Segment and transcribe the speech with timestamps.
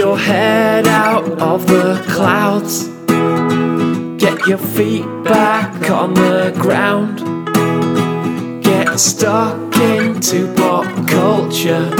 [0.00, 2.88] your head out of the clouds.
[4.16, 7.18] Get your feet back on the ground.
[8.64, 11.90] Get stuck into pop culture.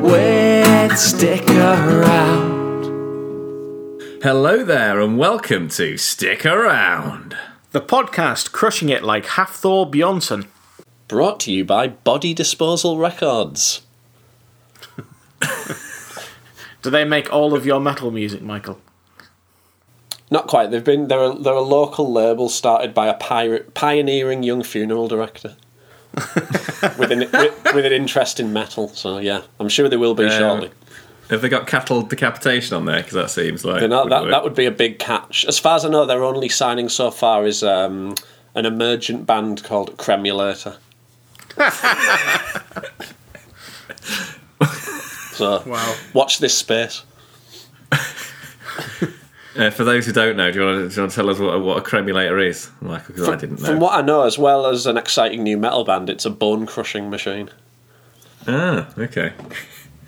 [0.00, 2.82] With Stick Around.
[4.24, 7.36] Hello there, and welcome to Stick Around.
[7.70, 10.48] The podcast crushing it like Hafthor Bjornsson.
[11.06, 13.82] Brought to you by Body Disposal Records.
[16.82, 18.80] Do they make all of your metal music, Michael?
[20.30, 20.70] Not quite.
[20.70, 25.06] They've been they're a, they're a local label started by a pirate, pioneering young funeral
[25.06, 25.56] director
[26.98, 28.88] with, an, with, with an interest in metal.
[28.88, 30.70] So yeah, I'm sure they will be Um, shortly.
[31.30, 32.98] Have they got cattle decapitation on there?
[32.98, 35.44] Because that seems like not, that that would be a big catch.
[35.44, 38.14] As far as I know, their only signing so far is um,
[38.54, 40.76] an emergent band called Cremulator.
[45.32, 45.94] so Wow.
[46.14, 47.02] watch this space.
[49.54, 51.28] Uh, for those who don't know, do you want to, do you want to tell
[51.28, 53.08] us what, a- what a cremulator is, Michael?
[53.14, 53.66] Because I didn't know.
[53.66, 56.64] From what I know, as well as an exciting new metal band, it's a bone
[56.64, 57.50] crushing machine.
[58.48, 59.34] ah, okay.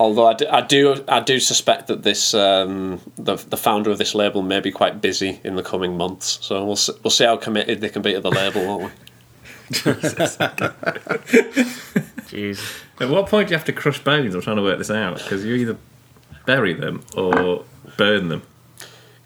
[0.00, 3.98] Although I do, I do, I do suspect that this um, the the founder of
[3.98, 6.39] this label may be quite busy in the coming months.
[6.41, 8.91] So we'll we'll see how committed they can be to the label, won't we?
[12.28, 12.83] Jeez.
[13.00, 14.34] At what point do you have to crush bones?
[14.34, 15.77] I'm trying to work this out because you either
[16.47, 17.64] bury them or
[17.97, 18.42] burn them.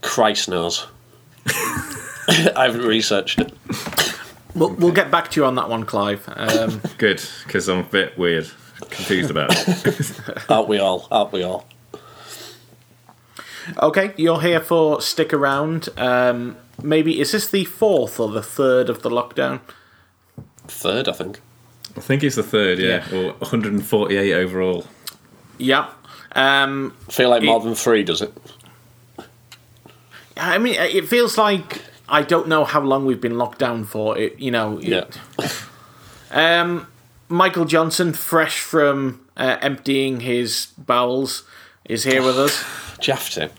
[0.02, 0.86] Christ knows.
[1.46, 3.52] I haven't researched it.
[4.54, 6.28] We'll, we'll get back to you on that one, Clive.
[6.34, 10.20] Um, Good, because I'm a bit weird, confused about it.
[10.48, 11.06] Aren't we all?
[11.10, 11.66] Aren't we all?
[13.82, 15.88] okay, you're here for stick around.
[15.96, 19.60] Um, maybe is this the fourth or the third of the lockdown?
[20.66, 21.40] Third, I think.
[21.98, 24.86] I think it's the third, yeah, or 148 overall.
[25.58, 25.90] Yeah.
[26.32, 28.32] Um, I feel like more than three, does it?
[30.36, 34.16] I mean, it feels like I don't know how long we've been locked down for.
[34.16, 34.78] It, you know.
[34.78, 35.06] Yeah.
[36.30, 36.86] Um,
[37.28, 41.42] Michael Johnson, fresh from uh, emptying his bowels,
[41.84, 42.64] is here with us.
[43.00, 43.50] Do you have to?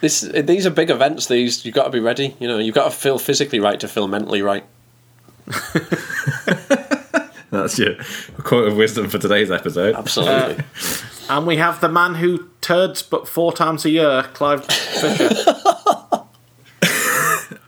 [0.00, 1.26] this, these are big events.
[1.26, 2.34] These you've got to be ready.
[2.40, 4.64] You know, you've got to feel physically right to feel mentally right.
[7.50, 7.94] That's your
[8.38, 9.94] quote of wisdom for today's episode.
[9.94, 10.64] Absolutely.
[11.30, 15.30] And we have the man who turds but four times a year, Clive Fisher.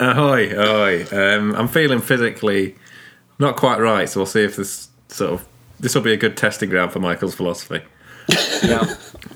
[0.00, 1.06] Ahoy, ahoy.
[1.12, 2.74] Um, I'm feeling physically
[3.38, 5.47] not quite right, so we'll see if this sort of
[5.78, 7.82] this will be a good testing ground for Michael's philosophy.
[8.62, 8.84] yeah.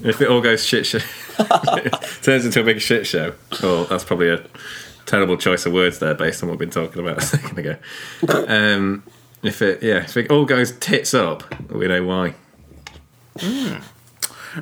[0.03, 1.05] If it all goes shit, shit
[2.22, 3.34] turns into a big shit show.
[3.62, 4.43] Oh, that's probably a
[5.07, 7.77] terrible choice of words there, based on what we've been talking about a second ago.
[8.49, 9.05] Um,
[9.43, 12.35] if it, yeah, if it all goes tits up, we know why.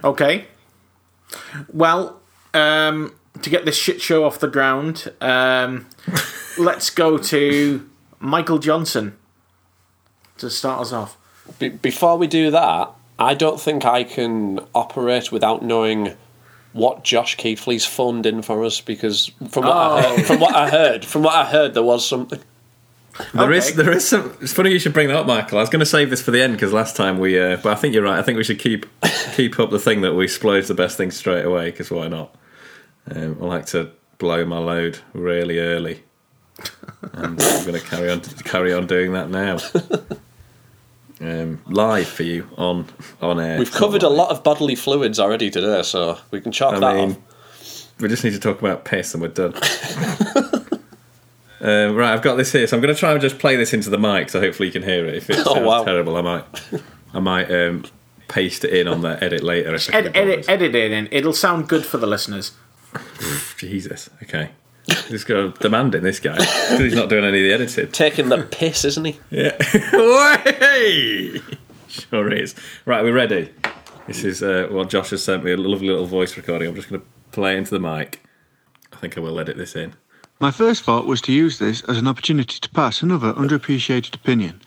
[0.03, 0.47] Okay.
[1.73, 2.21] Well,
[2.55, 5.87] um, to get this shit show off the ground, um,
[6.59, 7.89] let's go to
[8.19, 9.17] Michael Johnson
[10.39, 11.17] to start us off.
[11.59, 16.17] Be- before we do that, I don't think I can operate without knowing
[16.73, 20.71] what Josh Keithley's phoned in for us because from what, I heard, from what I
[20.71, 22.41] heard, from what I heard, there was something.
[23.35, 23.77] There is, Okay.
[23.77, 24.35] there is some.
[24.41, 25.59] It's funny you should bring that up, Michael.
[25.59, 27.73] I was going to save this for the end because last time we, uh, but
[27.73, 28.19] I think you're right.
[28.19, 28.87] I think we should keep
[29.35, 32.35] keep up the thing that we splurge the best thing straight away because why not?
[33.15, 36.05] Um, I like to blow my load really early,
[37.13, 39.59] and I'm going to carry on carry on doing that now.
[41.23, 42.87] Um, live for you on
[43.21, 43.59] on air.
[43.59, 46.75] We've It's not covered a lot of bodily fluids already today, so we can chalk
[46.75, 47.93] I that mean, off.
[48.01, 49.55] we just need to talk about piss and we're done.
[51.61, 53.73] um, right, I've got this here, so I'm going to try and just play this
[53.73, 55.15] into the mic, so hopefully you can hear it.
[55.15, 55.85] If it Oh, sounds wow.
[55.85, 56.45] terrible, I might,
[57.15, 57.85] I might um,
[58.27, 59.77] paste it in on the edit later.
[59.93, 61.09] Ed- edit, edit it in.
[61.13, 62.51] It'll sound good for the listeners.
[63.59, 64.51] Jesus, okay.
[65.09, 67.93] Just got demanding this guy 'cause he's not doing any of the editing.
[67.93, 69.19] Taking the piss, isn't he?
[69.31, 69.57] Yeah,
[69.93, 71.41] Way!
[71.89, 72.55] sure is.
[72.85, 73.51] Right, we're ready.
[74.09, 76.69] This is uh, well, Josh has sent me a lovely little voice recording.
[76.69, 78.25] I'm just going to play into the mic.
[78.93, 79.95] I think I will edit this in.
[80.41, 84.61] My first thought was to use this as an opportunity to pass another underappreciated opinion,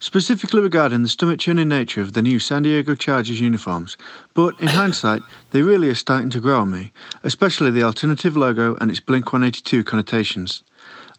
[0.00, 3.96] specifically regarding the stomach churning nature of the new San Diego Chargers uniforms.
[4.34, 6.92] But in hindsight, they really are starting to grow on me,
[7.22, 10.64] especially the alternative logo and its Blink 182 connotations.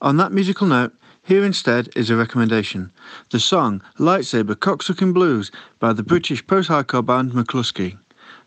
[0.01, 0.93] On that musical note,
[1.23, 2.91] here instead is a recommendation
[3.29, 7.99] the song Lightsaber Cocksucking Blues by the British post hardcore band McLusky.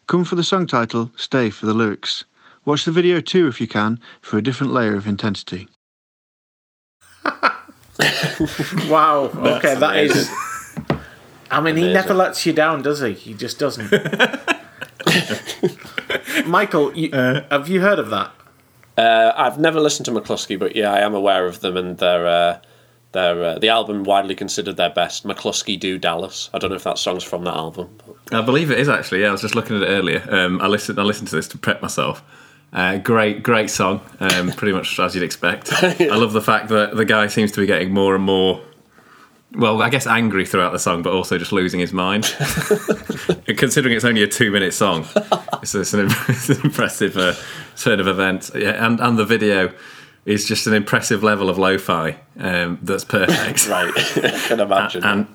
[0.08, 2.24] Come for the song title, stay for the lyrics.
[2.64, 5.68] Watch the video too if you can for a different layer of intensity.
[8.88, 9.30] Wow.
[9.34, 10.30] Okay, that is
[11.50, 13.12] I mean, he never lets you down, does he?
[13.12, 13.92] He just doesn't.
[16.46, 18.32] Michael, you, have you heard of that?
[18.96, 22.26] Uh, I've never listened to McLusky, but yeah, I am aware of them and their
[22.26, 22.58] uh,
[23.12, 25.24] their uh, the album widely considered their best.
[25.24, 26.48] McLusky Do Dallas.
[26.54, 27.96] I don't know if that song's from that album.
[28.04, 29.20] but- I believe it is actually.
[29.22, 30.26] Yeah, I was just looking at it earlier.
[30.30, 30.98] Um, I listened.
[30.98, 32.22] I listened to this to prep myself.
[32.74, 34.00] Uh, great, great song.
[34.18, 35.72] Um, pretty much as you'd expect.
[35.82, 38.60] I love the fact that the guy seems to be getting more and more.
[39.56, 42.24] Well, I guess angry throughout the song, but also just losing his mind.
[43.56, 45.06] Considering it's only a two-minute song,
[45.62, 47.34] it's, it's, an, it's an impressive uh,
[47.76, 48.50] turn of events.
[48.54, 49.72] Yeah, and and the video
[50.24, 53.92] is just an impressive level of lo-fi um, that's perfect Right,
[54.24, 55.04] I can imagine.
[55.04, 55.26] and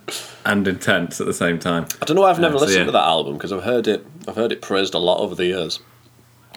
[0.46, 1.86] and intense at the same time.
[2.02, 2.86] I don't know why I've never Uh, so listened yeah.
[2.88, 4.06] to that album because I've heard it.
[4.28, 5.80] I've heard it praised a lot over the years.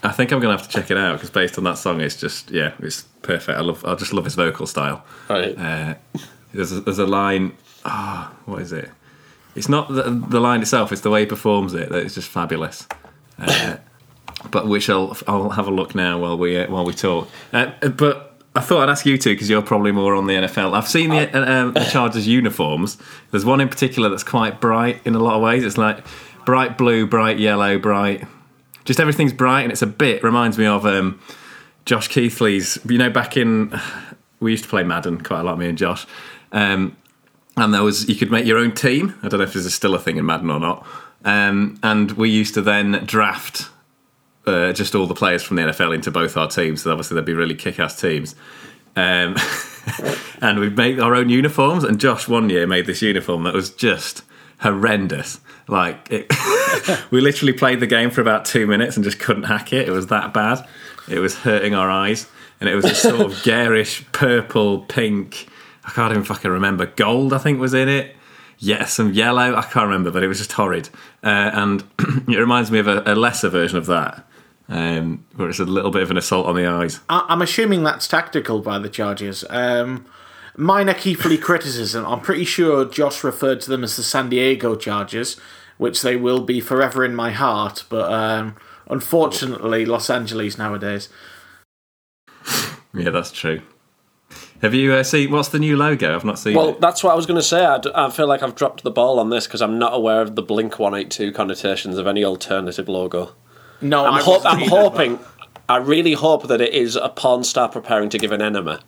[0.03, 2.17] I think I'm gonna have to check it out because based on that song, it's
[2.17, 3.57] just yeah, it's perfect.
[3.57, 5.05] I love, I just love his vocal style.
[5.29, 5.57] Right.
[5.57, 5.95] Uh,
[6.53, 7.57] there's a, there's a line.
[7.85, 8.91] Ah, what is it?
[9.55, 12.29] It's not the, the line itself; it's the way he performs it that is just
[12.29, 12.87] fabulous.
[13.39, 13.77] Uh,
[14.51, 17.29] but which I'll I'll have a look now while we uh, while we talk.
[17.53, 20.75] Uh, but I thought I'd ask you two because you're probably more on the NFL.
[20.75, 22.99] I've seen the, uh, um, the Chargers uniforms.
[23.31, 25.65] There's one in particular that's quite bright in a lot of ways.
[25.65, 26.05] It's like
[26.45, 28.25] bright blue, bright yellow, bright.
[28.85, 31.21] Just everything's bright, and it's a bit reminds me of um,
[31.85, 32.79] Josh Keithley's.
[32.89, 33.79] You know, back in
[34.41, 36.07] we used to play Madden quite a lot, me and Josh.
[36.51, 36.97] Um,
[37.57, 39.15] and there was you could make your own team.
[39.23, 40.87] I don't know if this is still a thing in Madden or not.
[41.25, 43.69] Um, and we used to then draft
[44.47, 46.83] uh, just all the players from the NFL into both our teams.
[46.83, 48.35] So obviously they'd be really kick-ass teams.
[48.97, 49.37] Um,
[50.41, 51.85] and we'd make our own uniforms.
[51.85, 54.23] And Josh one year made this uniform that was just
[54.63, 55.41] horrendous.
[55.69, 56.33] Like it,
[57.11, 59.89] we literally played the game for about two minutes and just couldn't hack it.
[59.89, 60.67] It was that bad.
[61.09, 62.29] It was hurting our eyes,
[62.61, 65.49] and it was a sort of garish purple, pink.
[65.85, 66.87] I can't even fucking remember.
[66.87, 68.17] Gold, I think, was in it.
[68.59, 69.57] Yeah, some yellow.
[69.57, 70.89] I can't remember, but it was just horrid.
[71.25, 71.83] Uh, and
[72.29, 74.25] it reminds me of a, a lesser version of that,
[74.69, 77.01] um, where it's a little bit of an assault on the eyes.
[77.09, 79.45] I- I'm assuming that's tactical by the Chargers.
[79.51, 80.07] Um,
[80.57, 82.05] minor Keithley criticism.
[82.07, 85.37] I'm pretty sure Josh referred to them as the San Diego Chargers,
[85.79, 87.85] which they will be forever in my heart.
[87.89, 88.57] But um,
[88.89, 91.09] unfortunately, Los Angeles nowadays.
[92.95, 93.63] Yeah, that's true.
[94.61, 96.15] Have you uh, seen what's the new logo?
[96.15, 96.81] I've not seen Well, it.
[96.81, 97.65] that's what I was going to say.
[97.65, 100.21] I, d- I feel like I've dropped the ball on this because I'm not aware
[100.21, 103.35] of the Blink 182 connotations of any alternative logo.
[103.81, 105.19] No, I'm, I ho- I'm either, hoping,
[105.69, 108.81] I really hope that it is a porn star preparing to give an enema.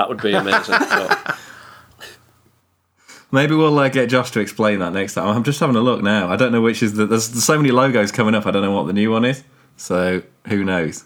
[0.00, 0.76] That would be amazing.
[0.78, 1.38] but,
[3.30, 5.28] Maybe we'll uh, get Josh to explain that next time.
[5.28, 6.30] I'm just having a look now.
[6.32, 7.04] I don't know which is the.
[7.04, 8.46] There's, there's so many logos coming up.
[8.46, 9.44] I don't know what the new one is.
[9.76, 11.04] So who knows?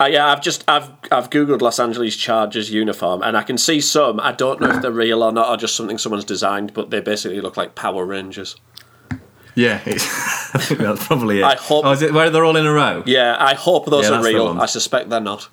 [0.00, 3.80] uh, yeah, I've just I've I've googled Los Angeles Chargers uniform and I can see
[3.80, 4.18] some.
[4.18, 7.00] I don't know if they're real or not, or just something someone's designed, but they
[7.00, 8.56] basically look like Power Rangers.
[9.54, 10.04] Yeah, it's,
[10.54, 11.44] I think that's probably it.
[11.44, 13.02] I hope- Oh, it where they're all in a row?
[13.06, 14.60] Yeah, I hope those Yeah, are real.
[14.60, 15.48] I suspect they're not.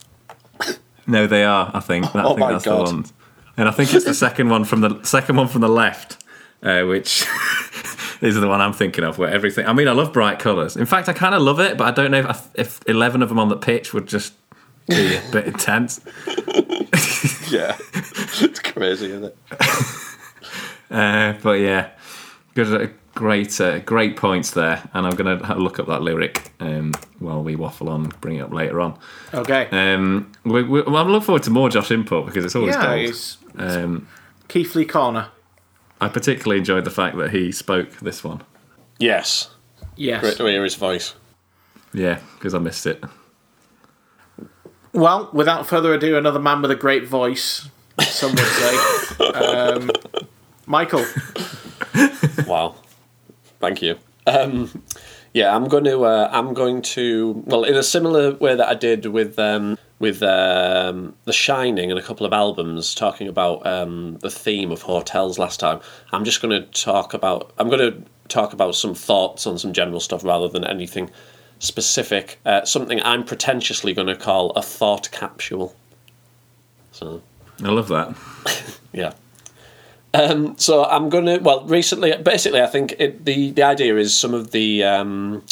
[1.08, 1.72] No, they are.
[1.74, 2.06] I think.
[2.16, 2.88] I Oh think my that's God.
[2.88, 3.14] the ones.
[3.58, 6.24] And I think it's the second one from the second one from the left,
[6.62, 7.26] uh, which
[8.22, 9.18] is the one I'm thinking of.
[9.18, 9.66] Where everything.
[9.66, 10.76] I mean, I love bright colours.
[10.76, 13.22] In fact, I kind of love it, but I don't know if I, if eleven
[13.22, 14.34] of them on the pitch would just
[14.88, 16.02] be a bit intense.
[17.50, 17.78] Yeah,
[18.42, 19.38] it's crazy, isn't it?
[20.92, 21.90] Uh, but yeah,
[22.56, 24.88] good, uh, great, uh, great points there.
[24.94, 28.42] And I'm going to look up that lyric um, while we waffle on, bring it
[28.42, 29.00] up later on.
[29.34, 29.68] Okay.
[29.72, 32.84] Um, we, we, well, I'm looking forward to more Josh input because it's always yeah,
[32.86, 33.00] gold.
[33.10, 34.08] it's Um,
[34.48, 35.30] Keithley Corner.
[36.00, 38.44] I particularly enjoyed the fact that he spoke this one.
[39.00, 39.50] Yes,
[39.96, 40.22] Yes.
[40.22, 41.16] great to hear his voice.
[41.94, 43.02] Yeah, because I missed it.
[44.92, 47.70] Well, without further ado, another man with a great voice,
[48.02, 49.26] some would say.
[49.34, 49.90] um,
[50.66, 51.06] Michael.
[52.48, 52.76] Wow,
[53.60, 53.98] thank you.
[54.28, 54.84] Um,
[55.34, 56.06] yeah, I'm going to.
[56.06, 57.44] Uh, I'm going to.
[57.46, 62.00] Well, in a similar way that I did with um, with um, The Shining and
[62.00, 65.82] a couple of albums, talking about um, the theme of hotels last time.
[66.12, 67.52] I'm just going to talk about.
[67.58, 71.12] I'm going to talk about some thoughts on some general stuff rather than anything
[71.60, 72.40] specific.
[72.46, 75.76] Uh, something I'm pretentiously going to call a thought capsule.
[76.92, 77.22] So
[77.64, 78.16] I love that.
[78.94, 79.14] yeah.
[80.16, 81.40] Um, so I'm gonna.
[81.40, 85.44] Well, recently, basically, I think it, the the idea is some of the um,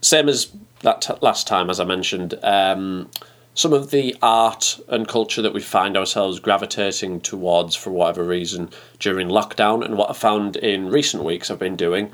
[0.00, 0.52] same as
[0.82, 2.38] that t- last time, as I mentioned.
[2.42, 3.10] Um,
[3.56, 8.68] some of the art and culture that we find ourselves gravitating towards for whatever reason
[8.98, 12.10] during lockdown, and what I found in recent weeks, I've been doing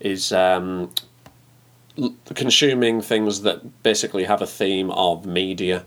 [0.00, 0.90] is um,
[1.98, 5.84] l- consuming things that basically have a theme of media.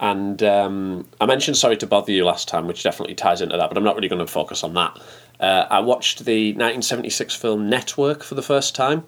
[0.00, 3.68] And um, I mentioned Sorry to Bother You last time, which definitely ties into that,
[3.68, 4.98] but I'm not really going to focus on that.
[5.38, 9.04] Uh, I watched the 1976 film Network for the first time,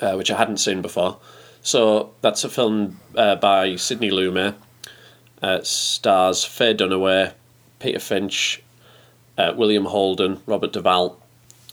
[0.00, 1.18] uh, which I hadn't seen before.
[1.60, 4.54] So that's a film uh, by Sidney Lumet.
[5.42, 7.34] Uh, stars Faye Dunaway,
[7.78, 8.62] Peter Finch,
[9.36, 11.20] uh, William Holden, Robert Duvall,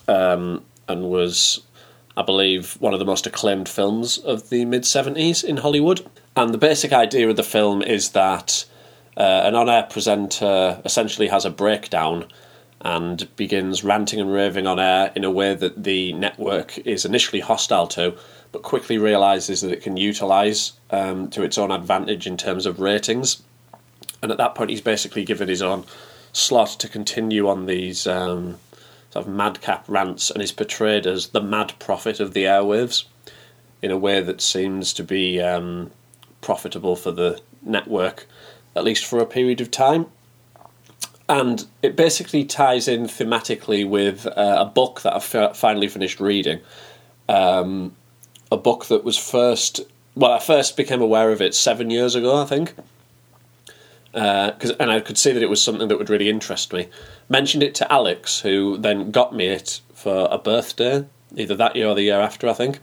[0.10, 1.62] um, and was,
[2.18, 6.06] I believe, one of the most acclaimed films of the mid 70s in Hollywood.
[6.38, 8.65] And the basic idea of the film is that
[9.15, 12.25] uh, an on air presenter essentially has a breakdown
[12.82, 17.39] and begins ranting and raving on air in a way that the network is initially
[17.39, 18.18] hostile to,
[18.51, 22.82] but quickly realizes that it can utilize um, to its own advantage in terms of
[22.82, 23.42] ratings.
[24.22, 25.86] And at that point, he's basically given his own
[26.34, 28.58] slot to continue on these um,
[29.12, 33.06] sort of madcap rants and is portrayed as the mad prophet of the airwaves
[33.82, 35.92] in a way that seems to be um,
[36.46, 38.28] profitable for the network,
[38.75, 40.06] at least for a period of time.
[41.28, 46.20] And it basically ties in thematically with uh, a book that I f- finally finished
[46.20, 46.62] reading.
[47.28, 47.96] Um,
[48.52, 49.82] a book that was first,
[50.14, 52.75] well, I first became aware of it seven years ago, I think.
[54.14, 56.88] Because and I could see that it was something that would really interest me.
[57.28, 61.88] Mentioned it to Alex, who then got me it for a birthday, either that year
[61.88, 62.80] or the year after, I think.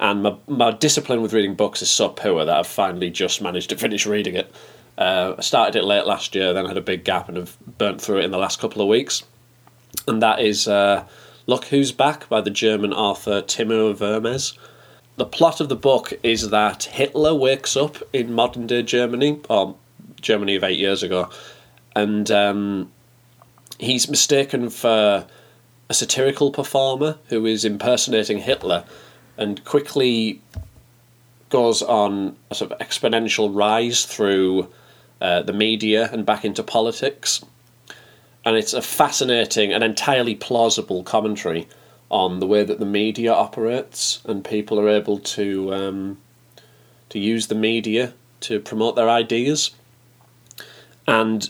[0.00, 3.68] And my, my discipline with reading books is so poor that I've finally just managed
[3.68, 4.52] to finish reading it.
[4.96, 8.00] Uh, I started it late last year, then had a big gap and have burnt
[8.00, 9.22] through it in the last couple of weeks.
[10.08, 11.06] And that is uh,
[11.46, 14.58] Look Who's Back by the German author Timur Vermes.
[15.16, 19.76] The plot of the book is that Hitler wakes up in modern day Germany, or
[20.22, 21.28] Germany of eight years ago,
[21.94, 22.90] and um,
[23.78, 25.26] he's mistaken for
[25.90, 28.84] a satirical performer who is impersonating Hitler
[29.40, 30.40] and quickly
[31.48, 34.68] goes on a sort of exponential rise through
[35.20, 37.44] uh, the media and back into politics.
[38.44, 41.68] And it's a fascinating and entirely plausible commentary
[42.10, 46.18] on the way that the media operates and people are able to um,
[47.08, 49.72] to use the media to promote their ideas.
[51.06, 51.48] And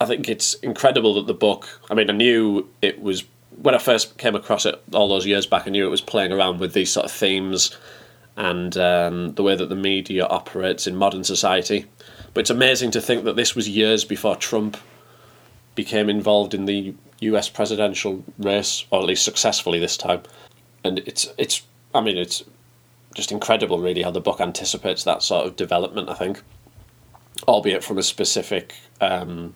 [0.00, 1.80] I think it's incredible that the book.
[1.90, 3.24] I mean, I knew it was
[3.64, 5.66] when I first came across it all those years back.
[5.66, 7.74] I knew it was playing around with these sort of themes
[8.36, 11.86] and um, the way that the media operates in modern society.
[12.34, 14.76] But it's amazing to think that this was years before Trump
[15.76, 17.48] became involved in the U.S.
[17.48, 20.22] presidential race, or at least successfully this time.
[20.84, 21.62] And it's it's.
[21.94, 22.44] I mean, it's
[23.14, 26.10] just incredible, really, how the book anticipates that sort of development.
[26.10, 26.42] I think,
[27.48, 29.54] albeit from a specific um,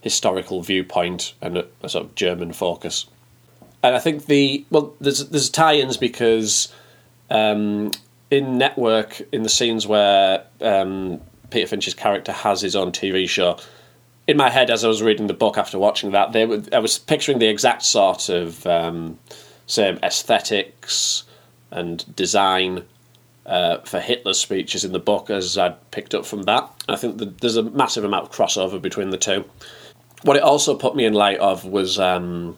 [0.00, 3.06] historical viewpoint and a, a sort of German focus.
[3.86, 6.72] And I think the well, there's there's tie-ins because
[7.30, 7.92] um,
[8.32, 13.60] in Network, in the scenes where um, Peter Finch's character has his own TV show,
[14.26, 16.80] in my head as I was reading the book after watching that, they were, I
[16.80, 19.20] was picturing the exact sort of um,
[19.68, 21.22] same aesthetics
[21.70, 22.82] and design
[23.46, 26.68] uh, for Hitler's speeches in the book as I'd picked up from that.
[26.88, 29.44] I think that there's a massive amount of crossover between the two.
[30.22, 32.56] What it also put me in light of was um,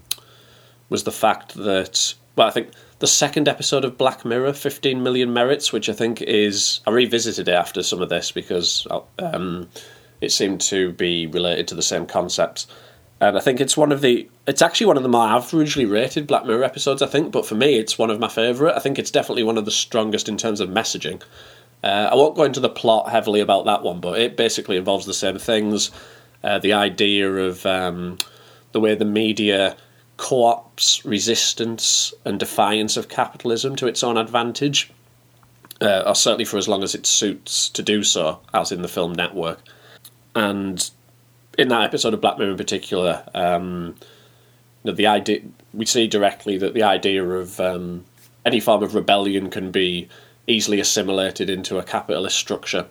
[0.88, 5.32] was the fact that well, I think the second episode of Black Mirror, 15 Million
[5.32, 8.86] Merits, which I think is I revisited it after some of this because
[9.18, 9.68] um,
[10.20, 12.66] it seemed to be related to the same concepts.
[13.20, 16.28] And I think it's one of the it's actually one of the more averagely rated
[16.28, 18.76] Black Mirror episodes, I think, but for me it's one of my favourite.
[18.76, 21.20] I think it's definitely one of the strongest in terms of messaging.
[21.82, 25.06] Uh, I won't go into the plot heavily about that one, but it basically involves
[25.06, 25.90] the same things.
[26.42, 28.18] Uh, the idea of um,
[28.70, 29.76] the way the media
[30.18, 34.90] co-ops resistance and defiance of capitalism to its own advantage,
[35.80, 38.88] uh, or certainly for as long as it suits to do so, as in the
[38.88, 39.60] film Network.
[40.34, 40.90] And
[41.56, 43.94] in that episode of Black Mirror in particular, um,
[44.84, 45.40] you know, the idea
[45.72, 48.04] we see directly that the idea of um,
[48.44, 50.08] any form of rebellion can be
[50.46, 52.86] easily assimilated into a capitalist structure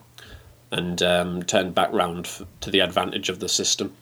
[0.72, 3.94] and um, turned back round to the advantage of the system.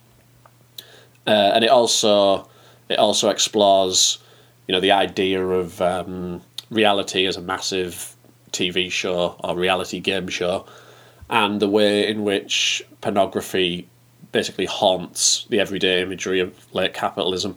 [1.26, 2.48] Uh, and it also
[2.88, 4.18] it also explores,
[4.66, 6.40] you know, the idea of um,
[6.70, 8.14] reality as a massive
[8.52, 10.66] TV show or reality game show,
[11.28, 13.88] and the way in which pornography
[14.32, 17.56] basically haunts the everyday imagery of late capitalism.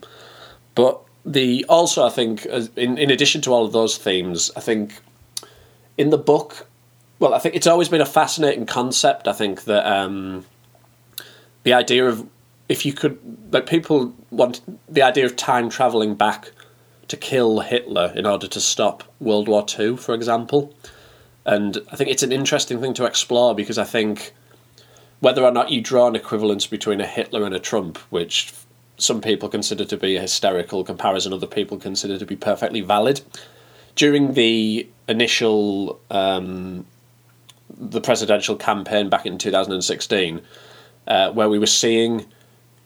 [0.75, 4.93] But the also, I think, in in addition to all of those themes, I think
[5.97, 6.67] in the book,
[7.19, 9.27] well, I think it's always been a fascinating concept.
[9.27, 10.45] I think that um,
[11.63, 12.27] the idea of
[12.69, 13.19] if you could,
[13.51, 16.51] like, people want the idea of time traveling back
[17.07, 20.73] to kill Hitler in order to stop World War Two, for example.
[21.45, 24.33] And I think it's an interesting thing to explore because I think
[25.19, 28.53] whether or not you draw an equivalence between a Hitler and a Trump, which
[28.97, 33.21] some people consider to be a hysterical comparison, other people consider to be perfectly valid.
[33.95, 36.85] During the initial um,
[37.77, 40.41] the presidential campaign back in 2016,
[41.07, 42.25] uh, where we were seeing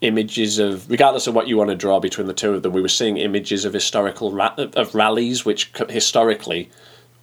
[0.04, 2.82] images of, regardless of what you want to draw between the two of them, we
[2.82, 6.70] were seeing images of historical ra- of rallies, which historically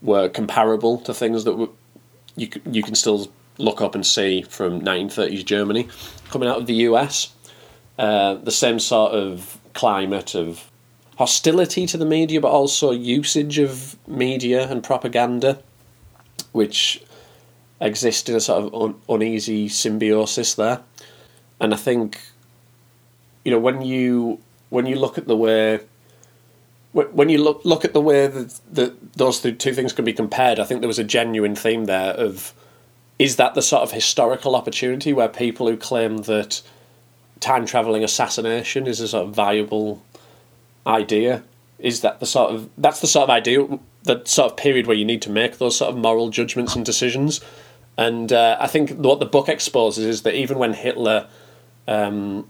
[0.02, 1.68] were comparable to things that were,
[2.36, 5.88] you you can still look up and see from 1930s Germany
[6.30, 7.34] coming out of the US.
[7.98, 10.70] Uh, the same sort of climate of
[11.18, 15.62] hostility to the media, but also usage of media and propaganda,
[16.52, 17.02] which
[17.78, 20.80] exist in a sort of un- uneasy symbiosis there.
[21.60, 22.18] And I think,
[23.44, 25.80] you know, when you when you look at the way
[26.92, 30.58] when you look look at the way that, those two two things can be compared,
[30.58, 32.52] I think there was a genuine theme there of
[33.18, 36.62] is that the sort of historical opportunity where people who claim that
[37.38, 40.02] time traveling assassination is a sort of viable
[40.86, 41.42] idea?
[41.78, 44.96] Is that the sort of that's the sort of idea the sort of period where
[44.96, 47.40] you need to make those sort of moral judgments and decisions.
[47.96, 51.28] And uh, I think what the book exposes is that even when Hitler
[51.86, 52.48] um,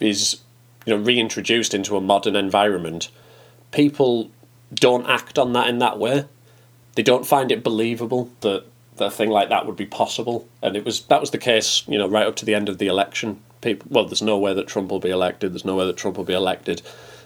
[0.00, 0.40] is
[0.86, 3.10] you know reintroduced into a modern environment,
[3.72, 4.30] people
[4.72, 6.26] don't act on that in that way.
[6.94, 8.64] They don't find it believable that,
[8.96, 11.84] that a thing like that would be possible, and it was that was the case.
[11.86, 14.54] You know, right up to the end of the election, people well, there's no way
[14.54, 15.52] that Trump will be elected.
[15.52, 16.82] There's no way that Trump will be elected,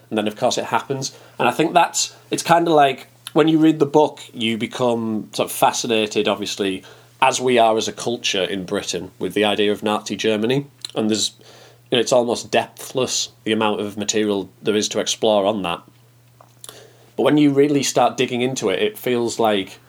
[0.09, 1.17] and then of course it happens.
[1.39, 5.29] And I think that's it's kind of like when you read the book, you become
[5.33, 6.83] sort of fascinated, obviously,
[7.21, 11.09] as we are as a culture in Britain with the idea of Nazi Germany, and
[11.09, 11.33] there's
[11.91, 15.81] it's almost depthless the amount of material there is to explore on that.
[17.15, 19.79] But when you really start digging into it, it feels like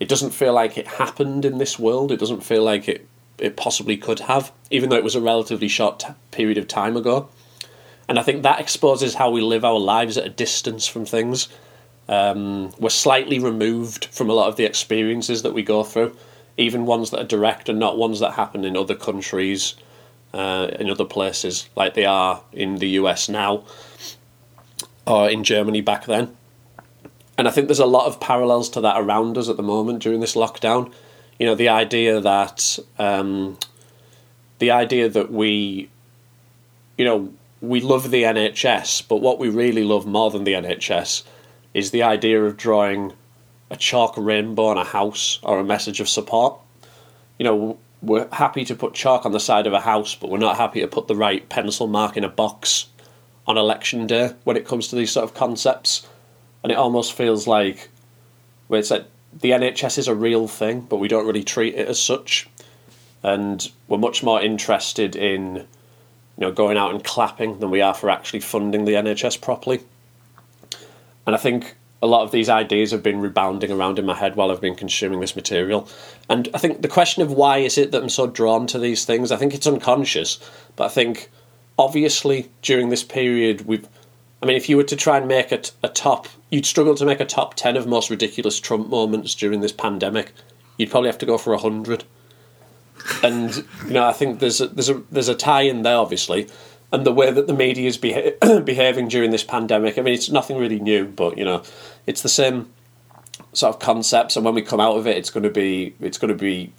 [0.00, 2.10] it doesn't feel like it happened in this world.
[2.10, 3.06] It doesn't feel like it
[3.38, 6.96] it possibly could have, even though it was a relatively short t- period of time
[6.96, 7.28] ago.
[8.08, 11.48] And I think that exposes how we live our lives at a distance from things.
[12.08, 16.16] Um, we're slightly removed from a lot of the experiences that we go through,
[16.56, 19.74] even ones that are direct and not ones that happen in other countries,
[20.34, 23.64] uh, in other places, like they are in the US now,
[25.06, 26.36] or in Germany back then.
[27.38, 30.02] And I think there's a lot of parallels to that around us at the moment
[30.02, 30.92] during this lockdown.
[31.38, 33.58] You know, the idea that um,
[34.58, 35.88] the idea that we,
[36.98, 41.22] you know, we love the NHS, but what we really love more than the NHS
[41.72, 43.12] is the idea of drawing
[43.70, 46.58] a chalk rainbow on a house or a message of support.
[47.38, 50.38] You know, we're happy to put chalk on the side of a house, but we're
[50.38, 52.86] not happy to put the right pencil mark in a box
[53.46, 56.06] on election day when it comes to these sort of concepts.
[56.62, 57.88] And it almost feels like
[58.68, 59.06] where it's like
[59.40, 62.48] the NHS is a real thing, but we don't really treat it as such.
[63.22, 65.66] And we're much more interested in, you
[66.38, 69.80] know, going out and clapping than we are for actually funding the NHS properly.
[71.26, 74.36] And I think a lot of these ideas have been rebounding around in my head
[74.36, 75.88] while I've been consuming this material.
[76.28, 79.04] And I think the question of why is it that I'm so drawn to these
[79.04, 80.38] things, I think it's unconscious.
[80.76, 81.30] But I think
[81.78, 83.88] obviously during this period we've
[84.44, 87.06] I mean, if you were to try and make a, a top, you'd struggle to
[87.06, 90.32] make a top 10 of most ridiculous Trump moments during this pandemic.
[90.76, 92.04] You'd probably have to go for 100.
[93.22, 96.48] And, you know, I think there's a, there's a, there's a tie in there, obviously.
[96.94, 100.30] And the way that the media is beha- behaving during this pandemic, I mean, it's
[100.30, 101.64] nothing really new, but, you know,
[102.06, 102.72] it's the same
[103.52, 104.36] sort of concepts.
[104.36, 106.72] And when we come out of it, it's going to be, it's going to be,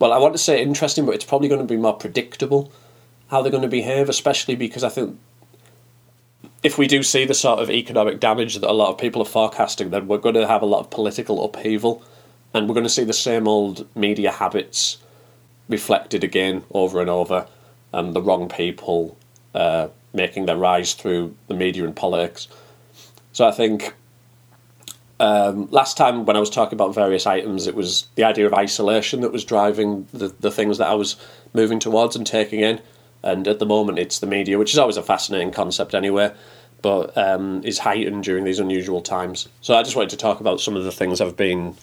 [0.00, 2.72] well, I want to say interesting, but it's probably going to be more predictable
[3.28, 5.20] how they're going to behave, especially because I think
[6.64, 9.24] if we do see the sort of economic damage that a lot of people are
[9.24, 12.02] forecasting, then we're going to have a lot of political upheaval,
[12.52, 14.98] and we're going to see the same old media habits
[15.68, 17.46] reflected again over and over,
[17.92, 19.16] and the wrong people
[19.54, 22.48] uh, making their rise through the media and politics.
[23.32, 23.94] So I think
[25.20, 28.54] um, last time when I was talking about various items, it was the idea of
[28.54, 31.16] isolation that was driving the, the things that I was
[31.52, 32.80] moving towards and taking in.
[33.22, 36.34] And at the moment, it's the media, which is always a fascinating concept anyway,
[36.82, 39.48] but um, is heightened during these unusual times.
[39.62, 41.76] So I just wanted to talk about some of the things I've been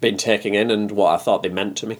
[0.00, 1.98] been taking in and what I thought they meant to me.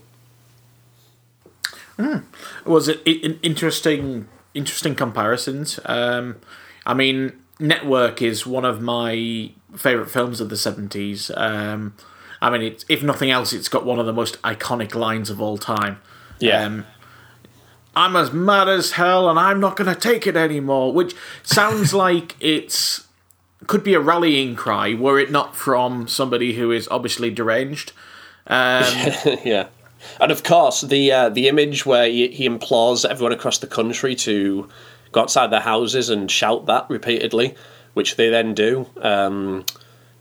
[2.64, 6.37] was it, it interesting interesting comparisons um,
[6.85, 11.94] i mean network is one of my favorite films of the 70s um,
[12.40, 15.40] i mean it's, if nothing else it's got one of the most iconic lines of
[15.40, 16.01] all time
[16.40, 16.64] Yeah.
[16.64, 16.87] um,
[17.97, 21.92] i'm as mad as hell and i'm not going to take it anymore which sounds
[22.05, 23.07] like it's
[23.66, 27.92] could be a rallying cry were it not from somebody who is obviously deranged
[28.51, 28.83] um,
[29.44, 29.66] yeah.
[30.20, 34.14] And of course, the uh, the image where he, he implores everyone across the country
[34.16, 34.68] to
[35.12, 37.54] go outside their houses and shout that repeatedly,
[37.94, 38.88] which they then do.
[39.00, 39.64] Um,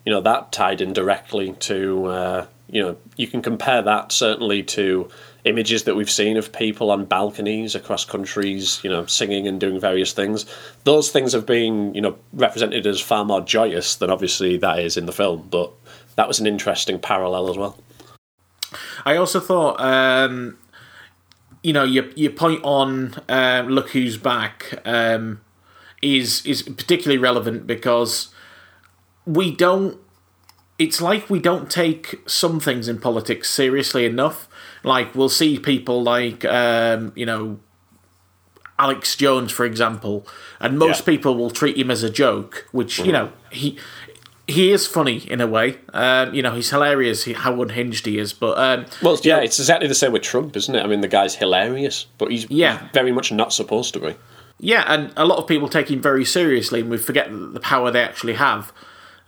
[0.05, 4.63] you know that tied in directly to uh, you know you can compare that certainly
[4.63, 5.09] to
[5.47, 9.79] images that we've seen of people on balconies across countries, you know, singing and doing
[9.79, 10.45] various things.
[10.83, 14.97] Those things have been, you know, represented as far more joyous than obviously that is
[14.97, 15.71] in the film, but
[16.15, 17.77] that was an interesting parallel as well.
[19.05, 20.57] I also thought, um,
[21.63, 25.41] you know, your your point on uh, look who's back um,
[26.01, 28.29] is is particularly relevant because
[29.25, 29.97] we don't.
[30.79, 34.47] It's like we don't take some things in politics seriously enough.
[34.83, 37.59] Like we'll see people like um, you know
[38.79, 40.27] Alex Jones, for example,
[40.59, 41.05] and most Yeah.
[41.05, 43.77] people will treat him as a joke, which you know he
[44.47, 45.77] he is funny in a way.
[45.93, 49.87] Um, you know he's hilarious how unhinged he is, but um, Well, yeah, it's exactly
[49.87, 50.81] the same with Trump, isn't it?
[50.83, 52.87] I mean, the guy's hilarious, but he's Yeah.
[52.93, 54.15] very much not supposed to be.
[54.59, 57.91] Yeah, and a lot of people take him very seriously, and we forget the power
[57.91, 58.71] they actually have.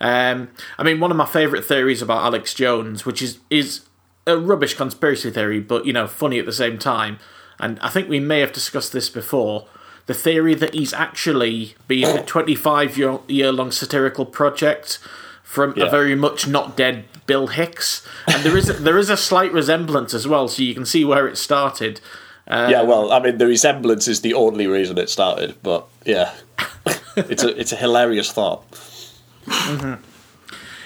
[0.02, 3.82] Um, I mean, one of my favourite theories about Alex Jones, which is is
[4.26, 7.20] a rubbish conspiracy theory, but you know, funny at the same time,
[7.60, 9.68] and I think we may have discussed this before.
[10.10, 14.98] The theory that he's actually been a 25 year, year long satirical project
[15.44, 15.86] from Yeah.
[15.86, 19.54] a very much not dead Bill Hicks, and there is a, there is a slight
[19.54, 22.02] resemblance as well, so you can see where it started.
[22.50, 26.34] yeah, well, I mean, the resemblance is the only reason it started, but yeah,
[27.16, 28.66] it's a it's a hilarious thought.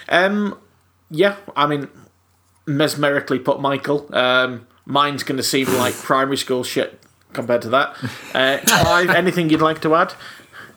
[0.10, 0.58] Um,
[1.10, 1.88] yeah, I mean,
[2.66, 4.14] mesmerically put, Michael.
[4.14, 7.00] Um, mine's going to seem like primary school shit
[7.34, 7.96] compared to that.
[8.34, 10.14] Uh, Clive, anything you'd like to add?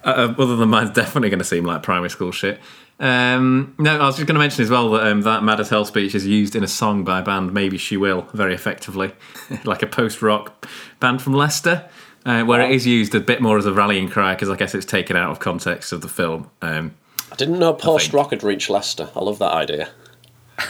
[0.04, 2.60] Uh, other than mine's definitely going to seem like primary school shit.
[2.98, 5.68] Um, no, I was just going to mention as well that um, that Mad as
[5.68, 9.12] Hell speech is used in a song by a band, Maybeshewill, very effectively,
[9.64, 10.66] like a post rock
[10.98, 11.88] band from Leicester,
[12.24, 14.74] uh, where it is used a bit more as a rallying cry because I guess
[14.74, 16.50] it's taken out of context of the film.
[16.62, 16.94] Um,
[17.30, 19.10] I didn't know post rock had reached Leicester.
[19.14, 19.90] I love that idea.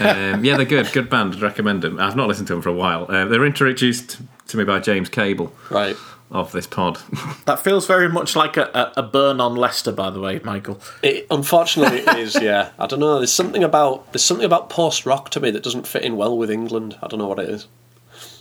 [0.01, 1.35] Um, yeah, they're good, good band.
[1.35, 1.99] I'd recommend them.
[2.01, 3.07] I've not listened to them for a while.
[3.09, 4.19] Uh, they were introduced
[4.49, 5.97] to me by James Cable Right.
[6.31, 6.99] of this pod.
[7.47, 8.65] That feels very much like a,
[8.97, 10.81] a, a burn on Leicester, by the way, Michael.
[11.03, 12.35] It, unfortunately, it is.
[12.41, 13.19] Yeah, I don't know.
[13.19, 16.37] There's something about there's something about post rock to me that doesn't fit in well
[16.37, 16.97] with England.
[17.03, 17.69] I don't know what it is.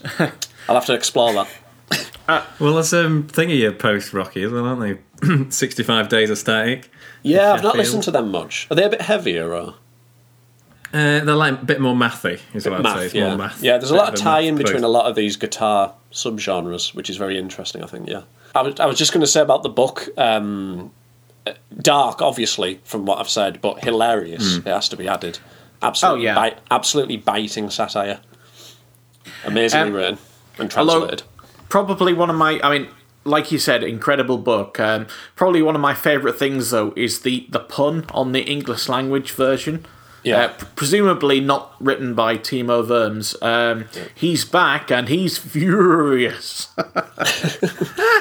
[0.19, 1.47] I'll have to explore that.
[2.60, 5.45] well, there's um, thingy of post rocky as well, aren't they?
[5.49, 6.89] 65 Days of Static.
[7.21, 8.67] Yeah, I've not listened to them much.
[8.71, 9.75] Are they a bit heavier or
[10.95, 12.84] Uh, they're like a bit more mathy, is what I'd say.
[12.84, 13.01] math?
[13.03, 13.62] It's Yeah, more math.
[13.62, 13.77] yeah.
[13.77, 17.17] There's a lot of tie-in math between a lot of these guitar subgenres, which is
[17.17, 17.84] very interesting.
[17.84, 18.08] I think.
[18.08, 18.21] Yeah.
[18.55, 20.08] I was I was just going to say about the book.
[20.17, 20.91] Um,
[21.81, 24.58] dark, obviously, from what I've said, but hilarious.
[24.58, 25.38] It has to be added.
[25.81, 26.36] Absolutely, Oh, yeah.
[26.36, 28.19] bite, absolutely biting satire.
[29.43, 30.17] Amazingly Um, written
[30.58, 31.23] and although- translated.
[31.69, 32.88] Probably one of my, I mean,
[33.25, 34.79] like you said, incredible book.
[34.79, 38.88] Um, probably one of my favourite things, though, is the, the pun on the English
[38.88, 39.86] language version.
[40.25, 40.38] Yeah.
[40.38, 43.35] Uh, p- presumably not written by Timur Vermes.
[43.41, 46.69] Um, He's back and he's furious.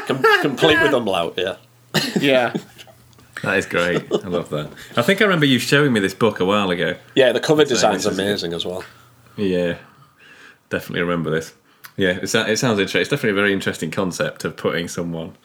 [0.07, 1.35] Com- complete with umlaut.
[1.37, 1.57] Yeah.
[2.21, 2.55] yeah.
[3.43, 4.11] That is great.
[4.13, 4.71] I love that.
[4.97, 6.97] I think I remember you showing me this book a while ago.
[7.15, 8.85] Yeah, the cover design's is- amazing as well.
[9.37, 9.79] Yeah,
[10.71, 11.53] definitely remember this.
[11.97, 13.01] Yeah, it, it sounds interesting.
[13.01, 15.37] It's definitely a very interesting concept of putting someone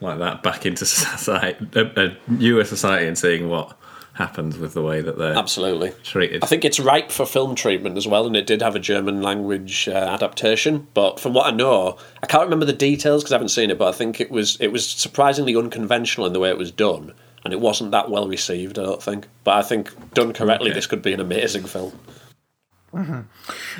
[0.00, 3.76] like that back into society, a, a newer society, and seeing what
[4.20, 5.92] happens with the way that they're Absolutely.
[6.04, 6.44] treated.
[6.44, 9.22] I think it's ripe for film treatment as well, and it did have a German
[9.22, 10.86] language uh, adaptation.
[10.94, 13.78] But from what I know, I can't remember the details because I haven't seen it.
[13.78, 17.12] But I think it was it was surprisingly unconventional in the way it was done,
[17.44, 18.78] and it wasn't that well received.
[18.78, 20.74] I don't think, but I think done correctly, Okay.
[20.78, 21.98] this could be an amazing film.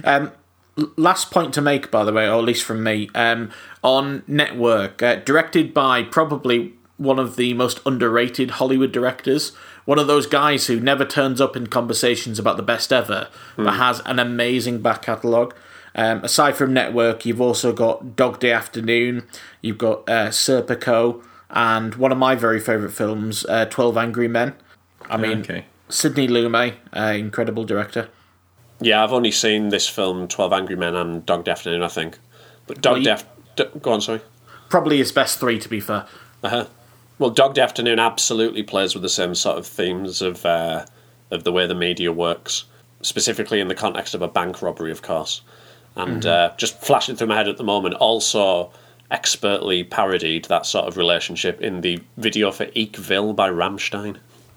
[0.04, 0.32] Um,
[0.96, 3.50] last point to make, by the way, or at least from me, um,
[3.82, 9.52] on Network, uh, directed by probably one of the most underrated Hollywood directors,
[9.86, 13.72] one of those guys who never turns up in conversations about the best ever, but
[13.72, 15.54] has an amazing back catalogue.
[15.94, 19.26] Um, aside from Network, you've also got Dog Day Afternoon,
[19.62, 24.52] you've got uh, Serpico, and one of my very favourite films, uh, 12 Angry Men.
[25.08, 25.64] I mean, okay.
[25.88, 28.10] Sidney Lumet, uh, incredible director.
[28.82, 32.18] Yeah, I've only seen this film, Twelve Angry Men, and Dog Day Afternoon, I think.
[32.66, 34.20] But Dog Well, Day Af- D- go on, sorry.
[34.68, 36.06] Probably his best three, to be fair.
[36.42, 36.66] Uh-huh.
[37.20, 40.86] Well, Dog Day Afternoon absolutely plays with the same sort of themes of uh,
[41.30, 42.64] of the way the media works,
[43.02, 45.42] specifically in the context of a bank robbery, of course.
[45.96, 48.72] And uh, just flashing through my head at the moment, also
[49.10, 54.16] expertly parodied that sort of relationship in the video for Ich will by Rammstein.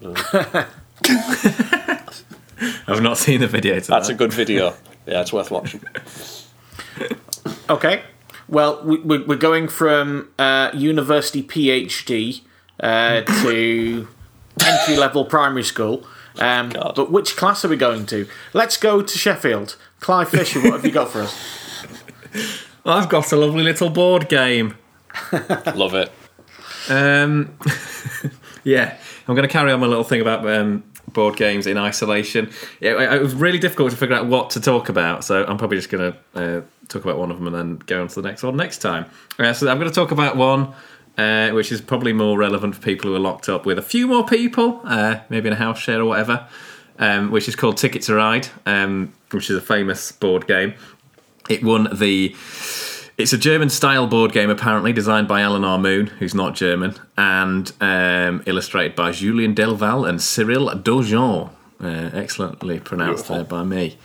[2.86, 3.78] I've not seen the video.
[3.78, 4.74] To That's a good video.
[5.06, 5.82] Yeah, it's worth watching.
[7.68, 8.02] Okay.
[8.46, 12.42] Well, we, we- we're going from uh, university PhD
[12.80, 14.08] uh, to
[14.64, 16.06] entry level primary school.
[16.38, 18.26] Um, but which class are we going to?
[18.52, 19.76] Let's go to Sheffield.
[20.00, 22.64] Clive Fisher, what have you got for us?
[22.86, 24.76] I've got a lovely little board game.
[25.74, 26.12] Love it.
[26.90, 27.56] Um,
[28.64, 32.50] yeah, I'm going to carry on my little thing about um, board games in isolation.
[32.80, 35.78] It, it was really difficult to figure out what to talk about, so I'm probably
[35.78, 38.28] just going to uh, talk about one of them and then go on to the
[38.28, 39.06] next one next time.
[39.38, 40.74] Uh, so I'm going to talk about one.
[41.16, 44.08] Uh, which is probably more relevant for people who are locked up with a few
[44.08, 46.48] more people, uh, maybe in a house share or whatever,
[46.98, 50.74] um, which is called Ticket to Ride, um, which is a famous board game.
[51.48, 52.34] It won the.
[53.16, 55.78] It's a German style board game, apparently, designed by Alan R.
[55.78, 61.50] Moon, who's not German, and um, illustrated by Julien Delval and Cyrille Daujean.
[61.80, 63.98] Uh, excellently pronounced there by me.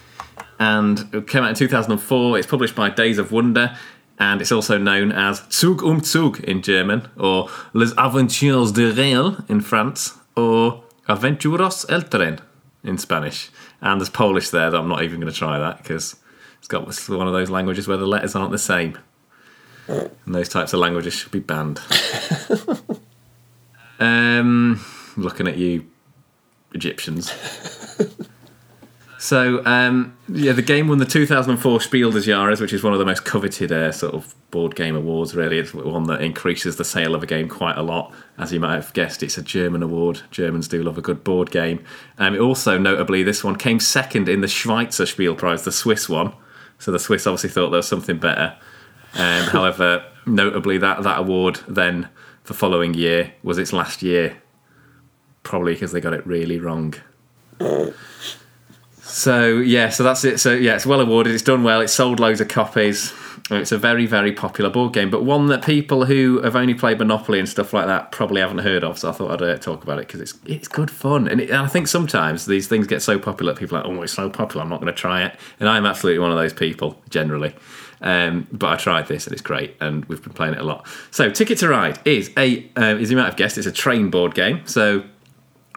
[0.59, 2.37] And it came out in 2004.
[2.37, 3.77] It's published by Days of Wonder,
[4.19, 9.49] and it's also known as Zug um Zug in German, or Les Aventures de Réel
[9.49, 12.39] in France, or Aventuros el Tren
[12.83, 13.49] in Spanish.
[13.81, 16.17] And there's Polish there that I'm not even going to try that because
[16.57, 18.97] it's got it's one of those languages where the letters aren't the same.
[19.87, 21.79] And those types of languages should be banned.
[23.99, 24.85] um,
[25.17, 25.89] looking at you,
[26.73, 27.33] Egyptians.
[29.21, 32.99] So, um, yeah, the game won the 2004 Spiel des Jahres, which is one of
[32.99, 35.59] the most coveted uh, sort of board game awards, really.
[35.59, 38.13] It's one that increases the sale of a game quite a lot.
[38.37, 40.21] As you might have guessed, it's a German award.
[40.31, 41.83] Germans do love a good board game.
[42.17, 46.31] Um, also, notably, this one came second in the Schweizer Spiel Prize, the Swiss one.
[46.77, 48.55] So the Swiss obviously thought there was something better.
[49.15, 52.07] Um, however, notably, that, that award then,
[52.45, 54.41] the following year, was its last year.
[55.43, 56.93] Probably because they got it really wrong.
[59.09, 60.39] So yeah, so that's it.
[60.39, 61.33] So yeah, it's well awarded.
[61.33, 61.81] It's done well.
[61.81, 63.13] It's sold loads of copies.
[63.51, 66.99] It's a very very popular board game, but one that people who have only played
[66.99, 68.99] Monopoly and stuff like that probably haven't heard of.
[68.99, 71.49] So I thought I'd uh, talk about it because it's it's good fun, and, it,
[71.49, 74.29] and I think sometimes these things get so popular, people are like, oh, it's so
[74.29, 75.39] popular, I'm not going to try it.
[75.59, 77.55] And I'm absolutely one of those people generally.
[78.01, 80.87] Um, but I tried this and it's great, and we've been playing it a lot.
[81.11, 84.09] So Ticket to Ride is a, uh, as you might have guessed, it's a train
[84.09, 84.65] board game.
[84.65, 85.03] So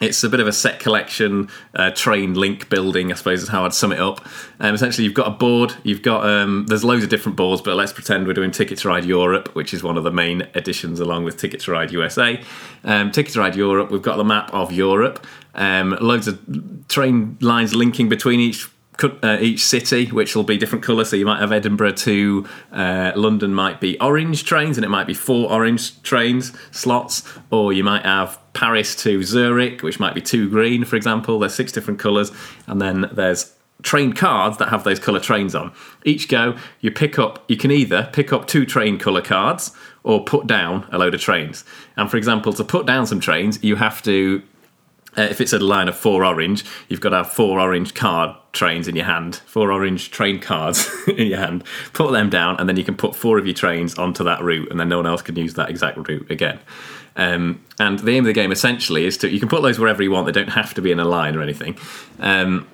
[0.03, 3.65] it's a bit of a set collection, uh, train link building, I suppose is how
[3.65, 4.27] I'd sum it up.
[4.59, 7.77] Um, essentially, you've got a board, you've got, um, there's loads of different boards, but
[7.77, 10.99] let's pretend we're doing Ticket to Ride Europe, which is one of the main additions
[10.99, 12.43] along with Ticket to Ride USA.
[12.83, 16.41] Um, Ticket to Ride Europe, we've got the map of Europe, um, loads of
[16.89, 18.69] train lines linking between each
[19.03, 21.11] uh, each city, which will be different colours.
[21.11, 25.07] So you might have Edinburgh to uh, London, might be orange trains, and it might
[25.07, 30.21] be four orange trains slots, or you might have Paris to Zurich, which might be
[30.21, 31.39] two green, for example.
[31.39, 32.31] There's six different colours,
[32.67, 35.73] and then there's train cards that have those colour trains on.
[36.05, 39.73] Each go, you pick up, you can either pick up two train colour cards
[40.05, 41.65] or put down a load of trains.
[41.97, 44.43] And for example, to put down some trains, you have to
[45.17, 48.35] uh, if it's a line of four orange, you've got to have four orange card
[48.53, 51.65] trains in your hand, four orange train cards in your hand.
[51.93, 54.71] Put them down, and then you can put four of your trains onto that route,
[54.71, 56.59] and then no one else can use that exact route again.
[57.15, 60.03] Um, and the aim of the game essentially is to you can put those wherever
[60.03, 60.27] you want.
[60.27, 61.77] They don't have to be in a line or anything.
[62.19, 62.67] Um,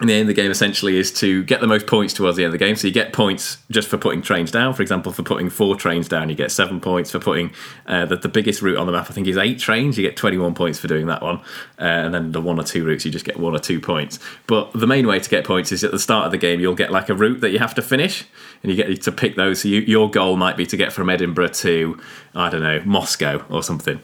[0.00, 2.44] and the aim of the game essentially is to get the most points towards the
[2.44, 2.74] end of the game.
[2.74, 4.72] So you get points just for putting trains down.
[4.72, 7.10] For example, for putting four trains down, you get seven points.
[7.10, 7.52] For putting
[7.86, 9.98] uh, the, the biggest route on the map, I think, is eight trains.
[9.98, 11.36] You get 21 points for doing that one.
[11.78, 14.18] Uh, and then the one or two routes, you just get one or two points.
[14.46, 16.74] But the main way to get points is at the start of the game, you'll
[16.74, 18.24] get like a route that you have to finish.
[18.62, 19.62] And you get to pick those.
[19.62, 22.00] So you, your goal might be to get from Edinburgh to,
[22.34, 24.00] I don't know, Moscow or something.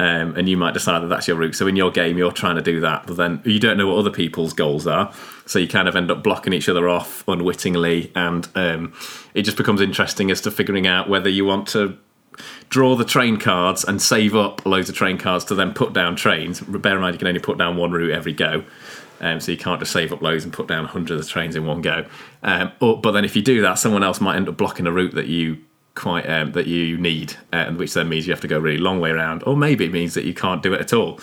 [0.00, 1.54] Um, and you might decide that that's your route.
[1.54, 3.98] So in your game, you're trying to do that, but then you don't know what
[3.98, 5.12] other people's goals are.
[5.44, 8.94] So you kind of end up blocking each other off unwittingly, and um,
[9.34, 11.98] it just becomes interesting as to figuring out whether you want to
[12.70, 16.16] draw the train cards and save up loads of train cards to then put down
[16.16, 16.60] trains.
[16.60, 18.64] Bear in mind, you can only put down one route every go.
[19.20, 21.66] Um, so you can't just save up loads and put down hundreds of trains in
[21.66, 22.06] one go.
[22.42, 24.92] Um, or, but then if you do that, someone else might end up blocking a
[24.92, 25.58] route that you
[25.94, 28.78] quite um, that you need, uh, which then means you have to go a really
[28.78, 31.20] long way around, or maybe it means that you can't do it at all,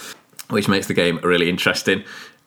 [0.49, 2.03] which makes the game really interesting.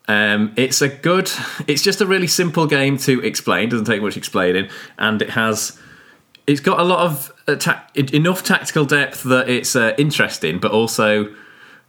[0.09, 1.31] Um, it's a good,
[1.67, 3.69] it's just a really simple game to explain.
[3.69, 5.79] Doesn't take much explaining, and it has,
[6.47, 10.73] it's got a lot of uh, ta- enough tactical depth that it's uh, interesting, but
[10.73, 11.35] also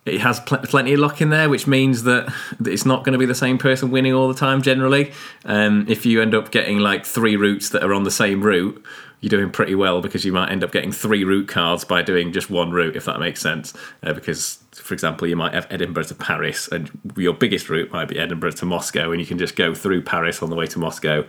[0.06, 2.34] it has pl- plenty of luck in there, which means that
[2.66, 4.62] it's not going to be the same person winning all the time.
[4.62, 5.12] Generally,
[5.46, 8.84] um, if you end up getting like three routes that are on the same route,
[9.22, 12.34] you're doing pretty well because you might end up getting three route cards by doing
[12.34, 13.74] just one route, if that makes sense.
[14.02, 18.08] Uh, because, for example, you might have Edinburgh to Paris, and your biggest route might
[18.08, 20.80] be Edinburgh to Moscow, and you can just go through Paris on the way to
[20.80, 21.22] Moscow,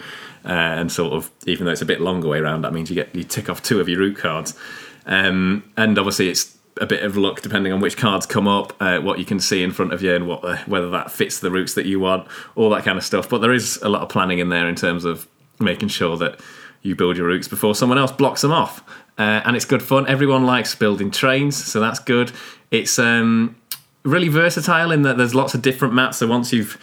[0.44, 2.96] uh, and sort of, even though it's a bit longer way around, that means you
[2.96, 4.58] get you tick off two of your route cards,
[5.04, 8.98] um, and obviously it's a bit of luck depending on which cards come up, uh,
[9.00, 11.50] what you can see in front of you, and what uh, whether that fits the
[11.50, 13.28] routes that you want, all that kind of stuff.
[13.28, 15.28] But there is a lot of planning in there in terms of
[15.60, 16.40] making sure that
[16.82, 18.82] you build your routes before someone else blocks them off,
[19.18, 20.06] uh, and it's good fun.
[20.06, 22.32] Everyone likes building trains, so that's good.
[22.70, 23.56] It's um,
[24.04, 26.18] really versatile in that there's lots of different maps.
[26.18, 26.80] So once you've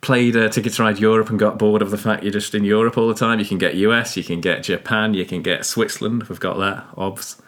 [0.00, 2.64] played uh, Ticket to Ride Europe and got bored of the fact you're just in
[2.64, 5.64] Europe all the time, you can get US, you can get Japan, you can get
[5.64, 6.24] Switzerland.
[6.24, 7.40] We've got that, obs.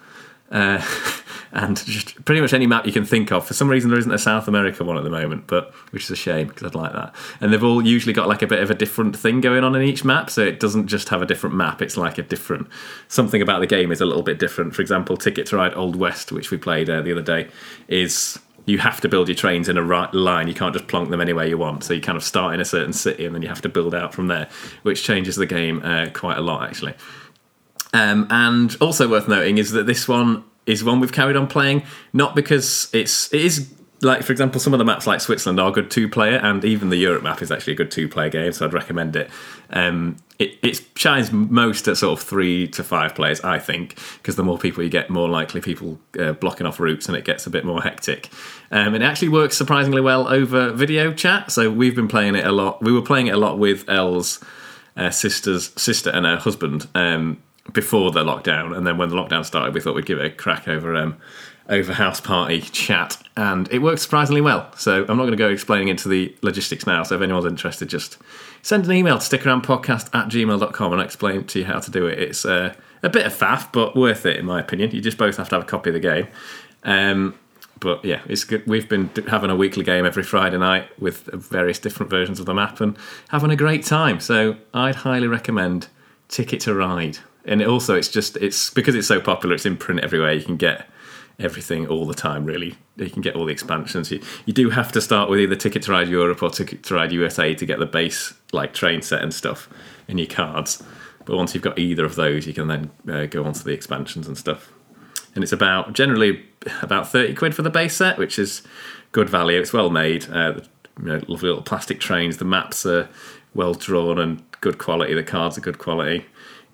[0.51, 0.81] Uh,
[1.55, 3.47] and just pretty much any map you can think of.
[3.47, 6.11] For some reason, there isn't a South America one at the moment, but which is
[6.11, 7.15] a shame because I'd like that.
[7.41, 9.83] And they've all usually got like a bit of a different thing going on in
[9.83, 11.81] each map, so it doesn't just have a different map.
[11.81, 12.67] It's like a different
[13.07, 14.75] something about the game is a little bit different.
[14.75, 17.49] For example, Ticket to Ride Old West, which we played uh, the other day,
[17.87, 20.49] is you have to build your trains in a right line.
[20.49, 21.85] You can't just plonk them anywhere you want.
[21.85, 23.95] So you kind of start in a certain city and then you have to build
[23.95, 24.49] out from there,
[24.83, 26.95] which changes the game uh, quite a lot actually.
[27.95, 31.85] Um, and also worth noting is that this one is one we've carried on playing,
[32.13, 35.71] not because it's it is like for example some of the maps like Switzerland are
[35.71, 38.53] good two player, and even the Europe map is actually a good two player game,
[38.53, 39.31] so I'd recommend it.
[39.71, 44.35] Um, it, it shines most at sort of three to five players, I think, because
[44.35, 47.47] the more people you get, more likely people uh, blocking off routes, and it gets
[47.47, 48.31] a bit more hectic.
[48.73, 51.53] Um, and it actually works surprisingly well over video chat.
[51.53, 52.83] So we've been playing it a lot.
[52.83, 54.43] We were playing it a lot with Elle's
[54.97, 56.89] uh, sister's sister and her husband.
[56.97, 57.41] Um,
[57.75, 60.31] before the lockdown, and then when the lockdown started, we thought we'd give it a
[60.31, 61.19] crack over um,
[61.69, 64.71] over house party chat, and it worked surprisingly well.
[64.77, 67.03] So I'm not going to go explaining into the logistics now.
[67.03, 68.19] So if anyone's interested, just
[68.63, 72.07] send an email to stickaroundpodcast at gmail.com and I'll explain to you how to do
[72.07, 72.19] it.
[72.19, 74.91] It's uh, a bit of faff, but worth it in my opinion.
[74.91, 76.29] You just both have to have a copy of the game.
[76.83, 77.39] Um,
[77.81, 78.67] but yeah, it's good.
[78.67, 82.55] We've been having a weekly game every Friday night with various different versions of the
[82.55, 82.97] map and
[83.29, 84.21] having a great time.
[84.21, 85.89] So I'd highly recommend
[86.29, 90.01] Ticket to Ride and also it's just it's because it's so popular it's in print
[90.01, 90.33] everywhere.
[90.33, 90.89] You can get
[91.39, 92.77] everything all the time really.
[92.97, 94.11] You can get all the expansions.
[94.11, 96.95] You, you do have to start with either ticket to ride europe or ticket to
[96.95, 99.69] ride usa to get the base like train set and stuff
[100.09, 100.83] in your cards.
[101.25, 103.73] But once you've got either of those you can then uh, go on to the
[103.73, 104.73] expansions and stuff.
[105.35, 106.45] And it's about generally
[106.83, 108.63] about 30 quid for the base set which is
[109.13, 109.61] good value.
[109.61, 110.31] It's well made.
[110.31, 110.61] Uh,
[111.01, 112.37] you know, lovely little plastic trains.
[112.37, 113.09] The maps are
[113.53, 115.13] well drawn and good quality.
[115.13, 116.25] The cards are good quality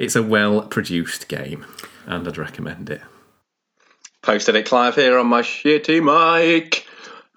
[0.01, 1.67] it's a well produced game,
[2.07, 3.03] and I'd recommend it.
[4.23, 6.87] Posted it, Clive, here on my shitty mic.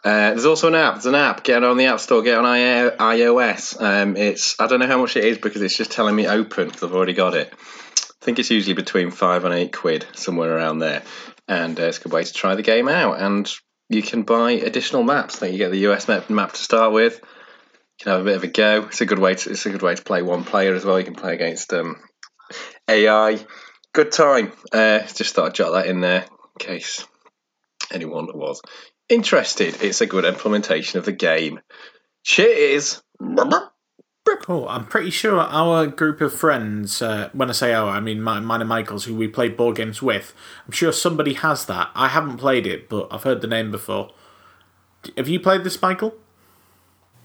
[0.04, 0.93] Uh, there's also an app.
[0.93, 1.43] There's an app.
[1.43, 2.21] Get it on the App Store.
[2.21, 3.82] Get it on I- iOS.
[3.82, 6.67] Um, it's I don't know how much it is because it's just telling me open
[6.67, 7.54] because I've already got it.
[7.54, 11.04] I think it's usually between five and eight quid, somewhere around there.
[11.49, 13.19] And uh, it's a good way to try the game out.
[13.19, 13.49] And
[13.89, 15.41] you can buy additional maps.
[15.41, 17.19] Like you get the US map, map to start with.
[17.19, 18.86] You can have a bit of a go.
[18.88, 20.97] It's a good way to it's a good way to play one player as well.
[20.97, 21.97] You can play against um,
[22.88, 23.46] AI.
[23.93, 24.52] Good time.
[24.72, 27.06] Uh, just thought I'd jot that in there in case
[27.91, 28.62] anyone was
[29.10, 29.82] interested.
[29.82, 31.60] It's a good implementation of the game.
[32.24, 33.02] Cheers.
[34.41, 34.67] Cool.
[34.67, 38.50] I'm pretty sure our group of friends, uh, when I say our, I mean mine
[38.50, 40.34] and Michael's, who we play board games with,
[40.65, 41.91] I'm sure somebody has that.
[41.93, 44.12] I haven't played it, but I've heard the name before.
[45.17, 46.15] Have you played this, Michael?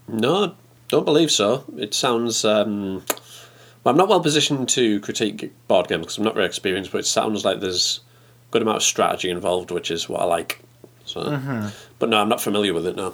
[0.07, 0.55] No,
[0.87, 1.65] don't believe so.
[1.77, 2.43] It sounds.
[2.43, 3.03] Um,
[3.83, 6.99] well, I'm not well positioned to critique board games because I'm not very experienced, but
[6.99, 8.01] it sounds like there's
[8.49, 10.61] a good amount of strategy involved, which is what I like.
[11.05, 11.21] So,
[11.97, 13.13] But no, I'm not familiar with it now.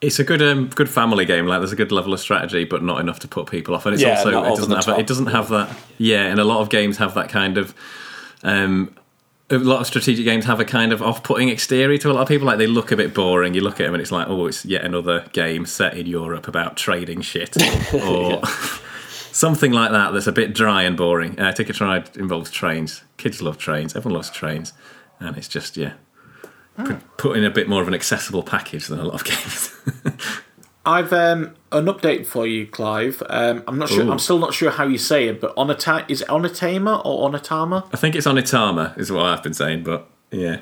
[0.00, 1.46] It's a good um, good family game.
[1.46, 3.84] Like there's a good level of strategy, but not enough to put people off.
[3.84, 4.98] And it's Yeah, also it doesn't have top.
[4.98, 5.76] it doesn't have that.
[5.98, 7.74] Yeah, and a lot of games have that kind of.
[8.42, 8.94] Um,
[9.50, 12.28] a lot of strategic games have a kind of off-putting exterior to a lot of
[12.28, 12.46] people.
[12.46, 13.52] Like they look a bit boring.
[13.52, 16.46] You look at them and it's like, oh, it's yet another game set in Europe
[16.48, 17.56] about trading shit,
[17.92, 18.40] or
[19.32, 20.12] something like that.
[20.12, 21.38] That's a bit dry and boring.
[21.38, 23.02] Uh, Ticket to Ride involves trains.
[23.16, 23.96] Kids love trains.
[23.96, 24.72] Everyone loves trains,
[25.18, 25.94] and it's just yeah,
[26.76, 29.74] put, put in a bit more of an accessible package than a lot of games.
[30.86, 33.22] I've um, an update for you, Clive.
[33.28, 34.04] Um, I'm not sure.
[34.04, 34.10] Ooh.
[34.10, 37.86] I'm still not sure how you say it, but Onata is it Onatama or Onatama?
[37.92, 40.60] I think it's on Itama, is what I've been saying, but yeah.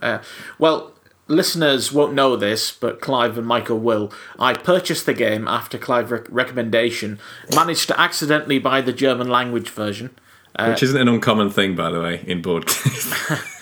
[0.00, 0.20] Uh,
[0.58, 0.92] well,
[1.30, 4.12] listeners won't know this, but Clive and Michael will.
[4.38, 7.18] I purchased the game after Clive's rec- recommendation.
[7.54, 10.10] Managed to accidentally buy the German language version.
[10.58, 13.14] Which isn't an uncommon thing, by the way, in board games.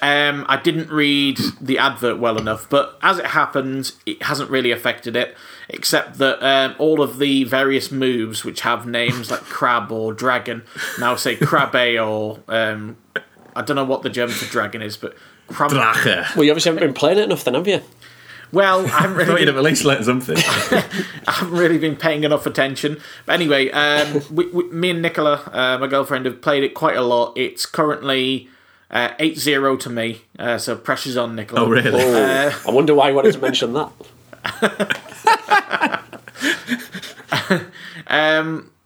[0.00, 4.70] Um, I didn't read the advert well enough, but as it happens, it hasn't really
[4.70, 5.36] affected it,
[5.68, 10.62] except that um, all of the various moves which have names like crab or dragon
[11.00, 12.96] now say crabbe or um,
[13.56, 15.16] I don't know what the German for dragon is, but
[15.48, 15.70] crab.
[15.70, 16.34] Drache.
[16.36, 17.82] Well, you obviously haven't been playing it enough, then, have you?
[18.50, 20.36] Well, I haven't I thought really you'd been, have at least learned something.
[21.26, 23.00] I haven't really been paying enough attention.
[23.26, 26.96] But anyway, um, we, we, me and Nicola, uh, my girlfriend, have played it quite
[26.96, 27.36] a lot.
[27.36, 28.48] It's currently
[28.90, 31.62] uh, 8-0 to me, uh, so pressure's on Nicola.
[31.62, 32.02] oh, really?
[32.02, 33.92] Uh, I wonder why you wanted to mention that.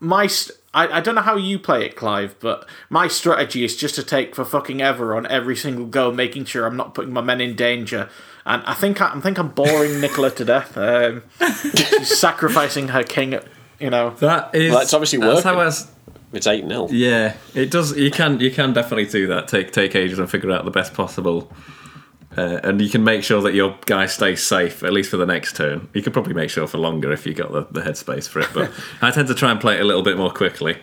[0.03, 3.75] My st- I, I don't know how you play it, Clive, but my strategy is
[3.75, 7.13] just to take for fucking ever on every single go, making sure I'm not putting
[7.13, 8.09] my men in danger.
[8.45, 10.75] And I think I, I think I'm boring Nicola to death.
[10.77, 11.23] Um,
[11.61, 13.39] she's sacrificing her king.
[13.79, 14.71] You know, That is.
[14.71, 15.67] Well, it's obviously that's how working.
[15.67, 15.91] as
[16.33, 16.87] It's 8 0.
[16.91, 17.97] Yeah, it does.
[17.97, 19.47] You can you can definitely do that.
[19.47, 21.51] Take take ages and figure out the best possible,
[22.37, 25.25] uh, and you can make sure that your guy stays safe at least for the
[25.25, 25.89] next turn.
[25.93, 28.49] You could probably make sure for longer if you got the, the headspace for it.
[28.53, 28.71] But
[29.01, 30.77] I tend to try and play it a little bit more quickly.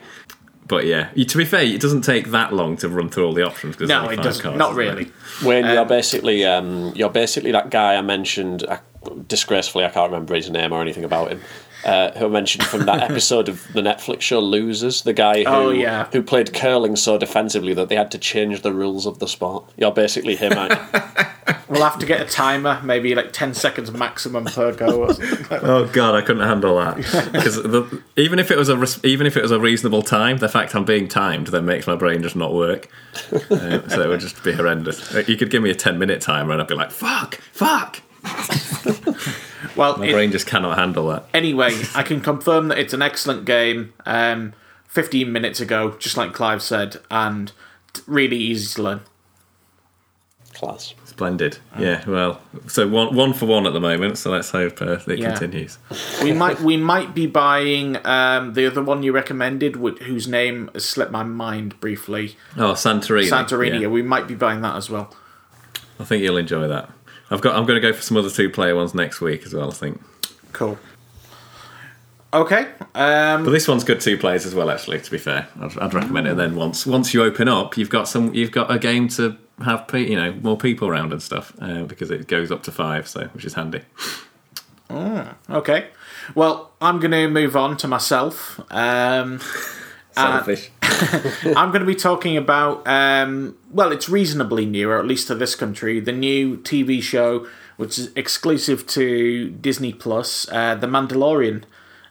[0.68, 3.32] But yeah, you, to be fair, it doesn't take that long to run through all
[3.34, 3.74] the options.
[3.74, 4.42] 'cause there's no, it five doesn't.
[4.42, 4.94] cards, Not isn't there?
[4.94, 5.12] really.
[5.44, 8.62] Wayne, you're basically um, you're basically that guy I mentioned.
[8.64, 8.78] Uh,
[9.26, 11.40] disgracefully, I can't remember his name or anything about him.
[11.84, 15.48] Uh, who I mentioned from that episode of the Netflix show Losers, the guy who
[15.50, 16.08] Oh, yeah.
[16.12, 19.64] who played curling so defensively that they had to change the rules of the sport.
[19.78, 20.52] You're basically him.
[20.52, 21.00] aren't you?
[21.68, 25.06] We'll have to get a timer, maybe like ten seconds maximum per go.
[25.50, 26.96] Oh god, I couldn't handle that
[27.32, 27.58] because
[28.16, 30.74] even if it was a res- even if it was a reasonable time, the fact
[30.74, 32.88] I'm being timed then makes my brain just not work.
[33.32, 35.14] Uh, so it would just be horrendous.
[35.14, 38.02] Uh, You could give me a ten minute timer and I'd be like, "Fuck, fuck."
[39.76, 41.26] Well, My it- brain just cannot handle that.
[41.32, 43.92] anyway, I can confirm that it's an excellent game.
[44.06, 44.52] Um,
[44.88, 47.52] Fifteen minutes ago, just like Clive said, and
[48.08, 49.00] really easy to learn.
[50.52, 50.94] Class.
[51.04, 51.58] Splendid.
[51.78, 52.02] Yeah.
[52.10, 54.18] Well, so one one for one at the moment.
[54.18, 55.30] So let's hope uh, it Yeah.
[55.30, 55.78] continues.
[56.24, 60.68] We might we might be buying um, the other one you recommended, wh- whose name
[60.74, 62.36] has slipped my mind briefly.
[62.56, 63.28] Oh, Santorini.
[63.30, 63.74] Santorini.
[63.74, 63.78] Yeah.
[63.82, 65.14] Yeah, we might be buying that as well.
[66.00, 66.90] I think you'll enjoy that.
[67.30, 67.56] I've got.
[67.56, 69.68] I'm going to go for some other two player ones next week as well.
[69.70, 70.00] I think.
[70.52, 70.78] Cool.
[72.32, 72.68] Okay.
[72.94, 74.70] Um, But this one's good two players as well.
[74.70, 76.30] Actually, to be fair, I'd, I'd recommend it.
[76.30, 78.34] And Then once once you open up, you've got some.
[78.34, 81.84] You've got a game to have pe- you know more people around and stuff uh,
[81.84, 83.82] because it goes up to five, so which is handy.
[85.50, 85.88] okay.
[86.34, 88.60] Well, I'm going to move on to myself.
[88.70, 89.40] Um,
[90.12, 90.70] Selfish.
[91.56, 95.34] I'm going to be talking about, um, well, it's reasonably new, or at least to
[95.34, 97.46] this country, the new TV show,
[97.76, 101.64] which is exclusive to Disney Plus, uh, The Mandalorian,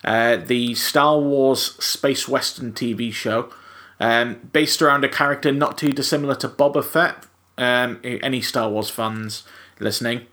[0.04, 3.52] uh, the Star Wars space western TV show,
[4.00, 7.26] um, based around a character not too dissimilar to Boba Fett.
[7.58, 9.43] Um, any Star Wars fans
[9.80, 10.26] listening?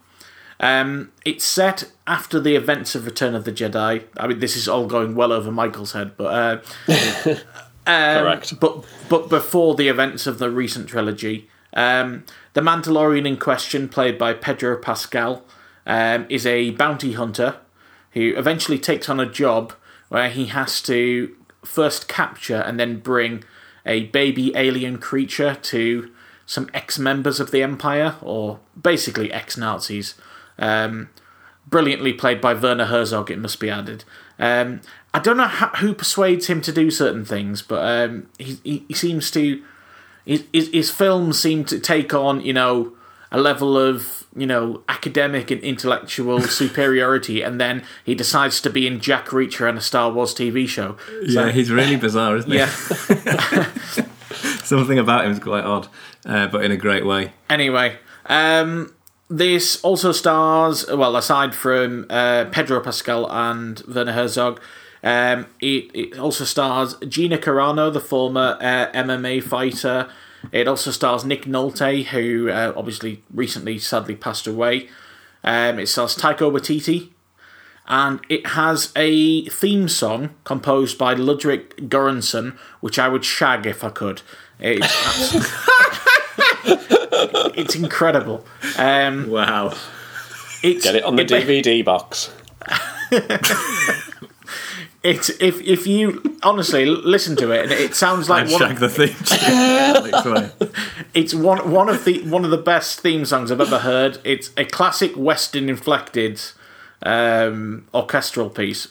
[0.58, 4.04] Um, it's set after the events of Return of the Jedi.
[4.16, 7.36] I mean, this is all going well over Michael's head, but uh,
[8.20, 8.58] Correct.
[8.58, 14.16] but but before the events of the recent trilogy, um, the Mandalorian in question, played
[14.18, 15.44] by Pedro Pascal,
[15.86, 17.56] um, is a bounty hunter
[18.12, 19.74] who eventually takes on a job
[20.08, 23.44] where he has to first capture and then bring
[23.84, 26.10] a baby alien creature to
[26.46, 30.14] some ex-members of the Empire, or basically ex-Nazis.
[30.58, 31.10] Um,
[31.66, 34.04] brilliantly played by Werner Herzog, it must be added.
[34.38, 34.80] Um,
[35.12, 38.84] I don't know how, who persuades him to do certain things, but um, he, he,
[38.88, 39.62] he seems to.
[40.24, 42.94] His, his, films seem to take on, you know,
[43.30, 48.88] a level of, you know, academic and intellectual superiority, and then he decides to be
[48.88, 50.96] in Jack Reacher and a Star Wars TV show.
[51.22, 52.58] yeah, he's really bizarre, isn't he?
[52.58, 52.66] Yeah.
[54.64, 55.86] Something about him is quite odd,
[56.24, 57.32] uh, but in a great way.
[57.48, 57.96] Anyway,
[58.26, 58.95] um,
[59.28, 64.60] this also stars, well, aside from uh, Pedro Pascal and Werner Herzog,
[65.02, 70.08] um, it, it also stars Gina Carano, the former uh, MMA fighter.
[70.52, 74.88] It also stars Nick Nolte, who uh, obviously recently sadly passed away.
[75.42, 77.10] Um, it stars Taika Waititi,
[77.86, 83.84] and it has a theme song composed by Ludwig Göransson, which I would shag if
[83.84, 84.22] I could.
[84.58, 85.34] It's,
[86.66, 88.44] it's incredible.
[88.78, 89.74] Um, Wow.
[90.62, 92.30] it's, Get it on the it- DVD box.
[95.02, 98.58] It's if if you honestly listen to it, and it sounds like one.
[98.58, 99.14] shag the theme.
[99.48, 100.52] Alex
[101.14, 104.18] It's one one of the one of the best theme songs I've ever heard.
[104.24, 106.40] It's a classic Western inflected
[107.04, 108.88] um, orchestral piece.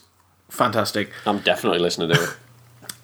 [0.49, 1.11] Fantastic.
[1.25, 2.29] I'm definitely listening to it.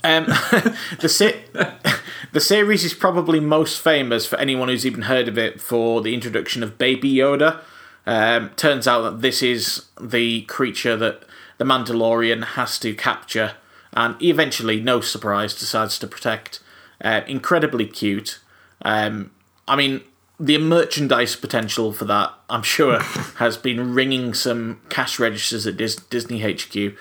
[0.03, 0.25] Um,
[0.99, 1.41] the si-
[2.31, 6.13] the series is probably most famous for anyone who's even heard of it for the
[6.13, 7.61] introduction of Baby Yoda.
[8.05, 11.23] Um, turns out that this is the creature that
[11.57, 13.53] the Mandalorian has to capture,
[13.93, 16.59] and eventually, no surprise, decides to protect.
[17.03, 18.39] Uh, incredibly cute.
[18.83, 19.31] Um,
[19.67, 20.01] I mean,
[20.39, 22.99] the merchandise potential for that, I'm sure,
[23.37, 26.95] has been ringing some cash registers at Dis- Disney HQ.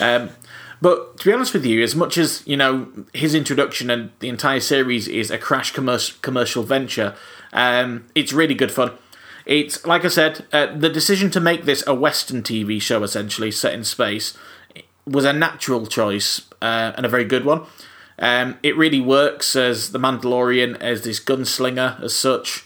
[0.00, 0.30] Um,
[0.84, 4.28] but to be honest with you, as much as you know his introduction and the
[4.28, 7.14] entire series is a crash commercial venture,
[7.54, 8.92] um, it's really good fun.
[9.46, 13.50] It's like I said, uh, the decision to make this a Western TV show, essentially
[13.50, 14.36] set in space,
[15.06, 17.62] was a natural choice uh, and a very good one.
[18.18, 22.63] Um, it really works as the Mandalorian as this gunslinger as such.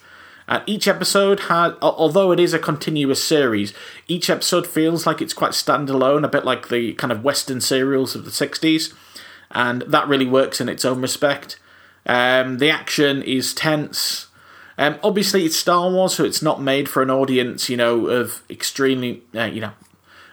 [0.49, 3.75] And each episode had, although it is a continuous series,
[4.09, 8.15] each episode feels like it's quite standalone, a bit like the kind of Western serials
[8.15, 8.95] of the 60s.
[9.51, 11.61] And that really works in its own respect.
[12.07, 14.29] Um, the action is tense.
[14.79, 18.43] Um, obviously, it's Star Wars, so it's not made for an audience, you know, of
[18.49, 19.73] extremely, uh, you know,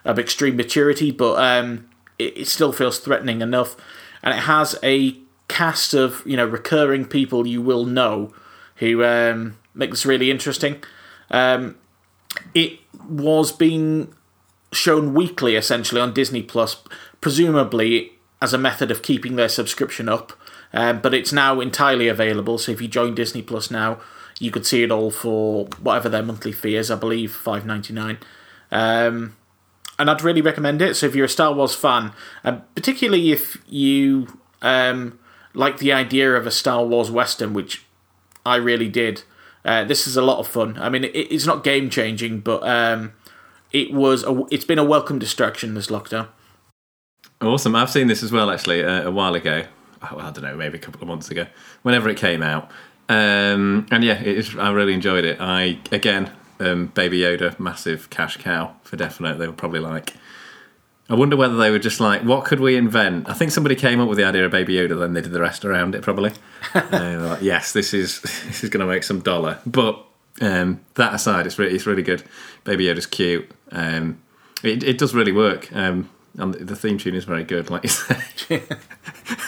[0.05, 3.75] of extreme maturity, but um, it, it still feels threatening enough.
[4.23, 5.17] And it has a
[5.49, 8.33] cast of, you know, recurring people you will know
[8.77, 10.83] who um, make this really interesting.
[11.29, 11.75] Um,
[12.53, 14.13] it was being
[14.71, 16.81] shown weekly, essentially, on Disney Plus,
[17.21, 20.33] presumably as a method of keeping their subscription up.
[20.73, 22.57] Um, but it's now entirely available.
[22.57, 23.99] So if you join Disney Plus now,
[24.39, 26.91] you could see it all for whatever their monthly fee is.
[26.91, 28.17] I believe five ninety nine.
[28.71, 29.37] Um,
[29.97, 30.95] and I'd really recommend it.
[30.95, 32.11] So if you're a Star Wars fan,
[32.43, 34.27] and particularly if you
[34.61, 35.17] um,
[35.53, 37.85] like the idea of a Star Wars western, which
[38.45, 39.23] I really did,
[39.65, 40.77] uh, this is a lot of fun.
[40.79, 43.13] I mean, it, it's not game changing, but um,
[43.71, 44.23] it was.
[44.23, 46.27] A, it's been a welcome distraction this lockdown.
[47.41, 47.75] Awesome.
[47.75, 49.65] I've seen this as well, actually, uh, a while ago.
[50.01, 51.47] Oh, I don't know, maybe a couple of months ago,
[51.81, 52.69] whenever it came out.
[53.09, 55.41] Um, and yeah, I really enjoyed it.
[55.41, 59.37] I again, um, Baby Yoda, massive cash cow for definite.
[59.39, 60.13] They were probably like.
[61.07, 63.29] I wonder whether they were just like, what could we invent?
[63.29, 65.41] I think somebody came up with the idea of Baby Yoda, then they did the
[65.41, 66.01] rest around it.
[66.01, 66.31] Probably.
[66.73, 69.59] like, yes, this is this is going to make some dollar.
[69.65, 70.03] But
[70.41, 72.23] um, that aside, it's really it's really good.
[72.63, 73.49] Baby Yoda's cute.
[73.71, 74.21] Um,
[74.63, 75.73] it it does really work.
[75.75, 78.15] Um, and the theme tune is very good, like you say.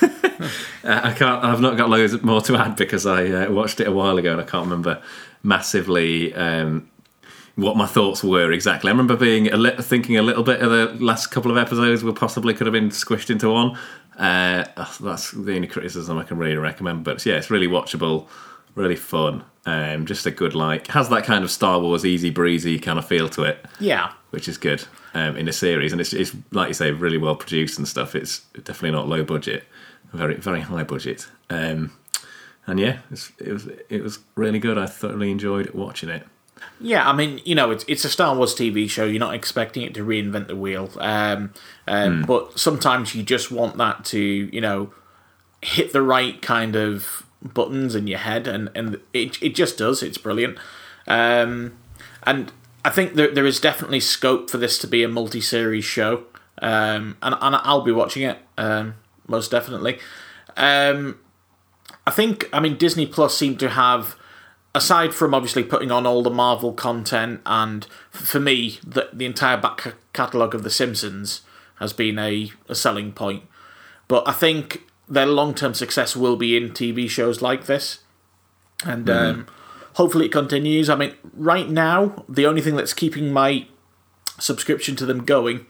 [0.02, 0.50] uh,
[0.84, 1.44] I can't.
[1.44, 4.32] I've not got loads more to add because I uh, watched it a while ago
[4.32, 5.02] and I can't remember
[5.44, 6.90] massively um,
[7.58, 8.88] what my thoughts were exactly.
[8.90, 12.04] I remember being a li- thinking a little bit of the last couple of episodes
[12.04, 13.78] were possibly could have been squished into one.
[14.18, 14.64] Uh,
[15.02, 17.04] that's the only criticism I can really recommend.
[17.04, 18.28] But yeah, it's really watchable,
[18.76, 19.44] really fun.
[19.66, 23.06] Um, just a good like has that kind of Star Wars easy breezy kind of
[23.06, 24.14] feel to it Yeah.
[24.30, 27.36] which is good um, in a series, and it's, it's like you say, really well
[27.36, 28.16] produced and stuff.
[28.16, 29.66] It's definitely not low budget,
[30.14, 31.92] very very high budget, um,
[32.66, 33.00] and yeah,
[33.40, 34.78] it was it was really good.
[34.78, 36.26] I thoroughly enjoyed watching it.
[36.80, 39.06] Yeah, I mean, you know, it's it's a Star Wars TV show.
[39.06, 41.54] You're not expecting it to reinvent the wheel, um,
[41.88, 44.94] um, but sometimes you just want that to, you know,
[45.62, 50.04] hit the right kind of buttons in your head, and and it it just does.
[50.04, 50.58] It's brilliant,
[51.08, 51.78] um,
[52.24, 52.52] and
[52.86, 56.26] I think there there is definitely scope for this to be a multi-series show,
[56.62, 58.96] um, and and I'll be watching it um,
[59.28, 60.00] most definitely.
[60.56, 61.20] Um,
[62.06, 64.16] I think, I mean, Disney Plus seemed to have,
[64.78, 69.58] aside from obviously putting on all the Marvel content, and for me, the, the entire
[69.58, 71.42] back catalogue of The Simpsons
[71.80, 73.44] has been a, a selling point.
[74.08, 78.00] But I think their long term success will be in TV shows like this.
[78.86, 79.48] And um,
[79.96, 80.92] hopefully it continues.
[80.92, 83.66] I mean, right now, the only thing that's keeping my
[84.40, 85.66] subscription to them going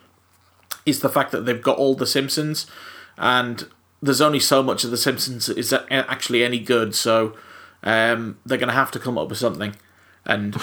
[0.85, 2.67] is the fact that they've got all The Simpsons.
[3.17, 3.69] And
[4.01, 7.37] there's only so much of The Simpsons is actually any good, so
[7.83, 9.75] um, they're going to have to come up with something.
[10.25, 10.55] And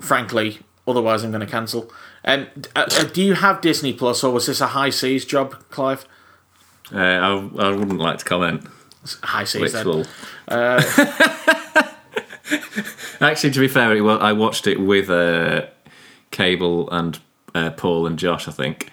[0.00, 1.90] frankly, otherwise I'm going to cancel.
[2.24, 5.54] Um, uh, uh, do you have Disney Plus, or was this a high seas job,
[5.70, 6.06] Clive?
[6.92, 8.66] Uh, I, I wouldn't like to comment.
[9.02, 9.86] It's High seas, Which then.
[9.86, 10.04] will.
[13.20, 15.66] Actually, to be fair, it, well, I watched it with uh,
[16.30, 17.18] Cable and
[17.54, 18.90] uh, Paul and Josh, I think.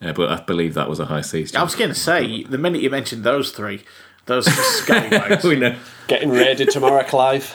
[0.00, 1.54] Uh, but I believe that was a high seas.
[1.54, 3.82] I was going to say, the minute you mentioned those three,
[4.28, 5.44] those scallywags.
[5.44, 5.76] we know.
[6.06, 7.52] Getting raided tomorrow, Clive.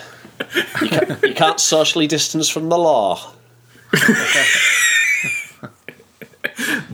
[0.82, 3.32] You can't, you can't socially distance from the law.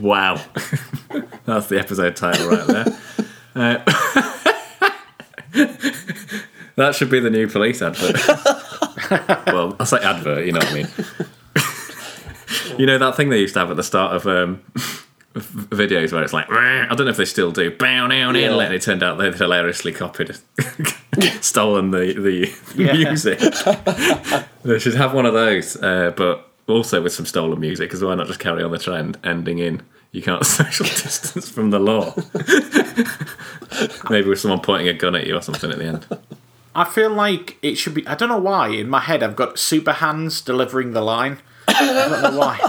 [0.00, 0.40] Wow.
[1.44, 2.86] That's the episode title right there.
[3.54, 3.78] Uh,
[6.76, 8.16] that should be the new police advert.
[9.46, 10.88] well, I say advert, you know what I mean.
[12.78, 14.89] you know that thing they used to have at the start of um, v-
[15.34, 18.58] videos where it's like I don't know if they still do bow now Yeah.
[18.60, 20.36] and it turned out they'd hilariously copied
[21.40, 22.92] stolen the the Yeah.
[22.94, 23.38] music
[24.64, 28.14] they should have one of those uh, but also with some stolen music because why
[28.16, 32.12] not just carry on the trend ending in you can't social distance from the law
[34.10, 36.06] maybe with someone pointing a gun at you or something at the end
[36.74, 38.06] I feel like it should be.
[38.06, 38.68] I don't know why.
[38.68, 41.38] In my head, I've got Super Hans delivering the line.
[41.66, 42.60] I don't know why.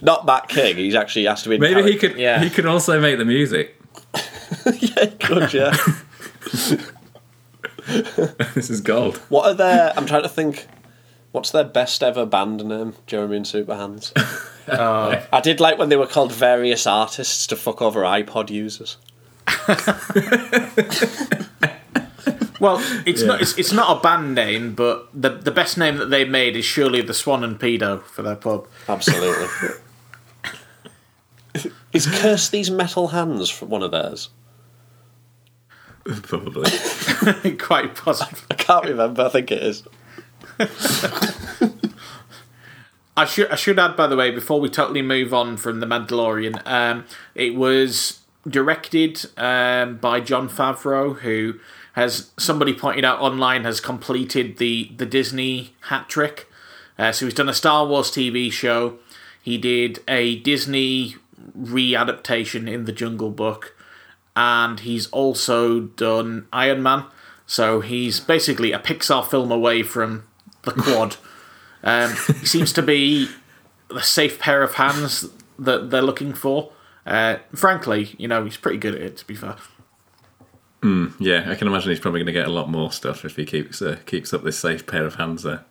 [0.00, 0.76] Not Matt King.
[0.76, 1.54] He's actually has to be.
[1.56, 2.08] in maybe he character.
[2.08, 2.40] could Yeah.
[2.42, 3.76] he could also make the music
[4.66, 5.52] yeah, he could.
[5.52, 5.76] Yeah.
[8.54, 9.92] this is gold what are their?
[9.96, 10.66] I'm trying to think.
[11.32, 12.92] What's their best ever band name?
[13.06, 14.12] Jeremy and Super Hans.
[14.68, 15.20] Oh.
[15.32, 18.96] I did like when they were called various artists to fuck over iPod users.
[22.62, 23.42] Well, it's not.
[23.42, 26.64] It's, it's not a band name, but the the best name that they made is
[26.64, 28.68] surely the Swan and Pedo for their pub.
[28.88, 29.48] Absolutely.
[31.92, 34.30] Is Curse These Metal Hands from one of theirs?
[36.04, 36.70] probably
[37.58, 38.46] Quite positive.
[38.48, 39.22] I can't remember.
[39.22, 39.82] I think it is.
[43.16, 45.86] I should I should add, by the way, before we totally move on from the
[45.86, 51.54] Mandalorian, um, it was directed um, by Jon Favreau, who
[51.92, 56.48] has somebody pointed out online has completed the the Disney hat trick.
[56.98, 58.98] Uh, so he's done a Star Wars TV show.
[59.42, 61.16] He did a Disney
[61.58, 63.74] readaptation in the Jungle Book,
[64.36, 67.04] and he's also done Iron Man.
[67.46, 70.24] So he's basically a Pixar film away from
[70.62, 71.16] the quad.
[71.82, 73.28] Um, he seems to be
[73.88, 75.28] the safe pair of hands
[75.58, 76.72] that they're looking for.
[77.04, 79.16] Uh, frankly, you know, he's pretty good at it.
[79.18, 79.56] To be fair,
[81.20, 83.44] Yeah, I can imagine he's probably going to get a lot more stuff if he
[83.46, 85.64] keeps uh, keeps up this safe pair of hands there.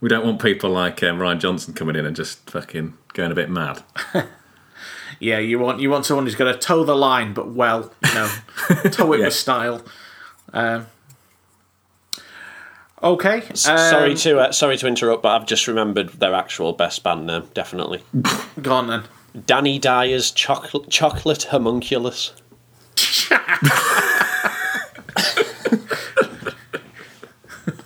[0.00, 3.34] We don't want people like um, Rian Johnson coming in and just fucking going a
[3.36, 3.82] bit mad.
[5.20, 8.14] yeah, you want you want someone who's going to toe the line, but well, you
[8.14, 8.30] know,
[8.90, 9.26] toe it Yeah.
[9.26, 9.82] with style.
[10.52, 10.86] Um,
[13.02, 17.02] okay, sorry um, to uh, sorry to interrupt, but I've just remembered their actual best
[17.04, 17.44] band name.
[17.54, 18.02] Definitely,
[18.62, 19.04] go on then.
[19.46, 22.32] Danny Dyer's Chocolate Chocolate Homunculus.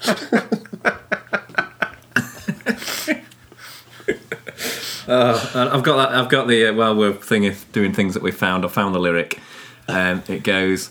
[5.54, 6.18] And I've got that.
[6.18, 8.64] I've got the uh, while we're thinking doing things that we found.
[8.64, 9.38] I found the lyric.
[9.88, 10.90] Um, it goes.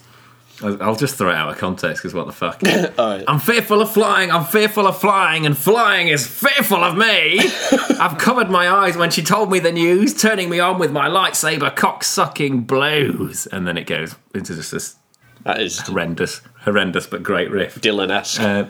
[0.63, 2.61] I'll I'll just throw it out of context because what the fuck?
[3.27, 4.31] I'm fearful of flying.
[4.31, 7.39] I'm fearful of flying, and flying is fearful of me.
[7.99, 11.07] I've covered my eyes when she told me the news, turning me on with my
[11.07, 13.47] lightsaber cock sucking blows.
[13.47, 14.95] And then it goes into just this
[15.43, 17.81] That is horrendous, horrendous but great riff.
[17.81, 18.39] Dylan-esque.
[18.39, 18.65] Uh,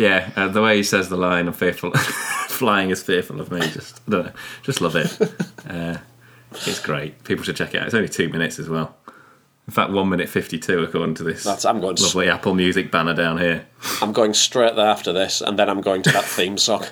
[0.00, 1.90] yeah, uh, the way he says the line, "I'm fearful,
[2.48, 4.32] flying is fearful of me." Just, I don't know,
[4.62, 5.16] just love it.
[5.68, 5.98] Uh,
[6.52, 7.22] it's great.
[7.22, 7.86] People should check it out.
[7.86, 8.96] It's only two minutes as well.
[9.68, 13.14] In fact, one minute fifty-two according to this That's- I'm going lovely Apple Music banner
[13.14, 13.66] down here.
[14.00, 16.86] I'm going straight there after this, and then I'm going to that theme song.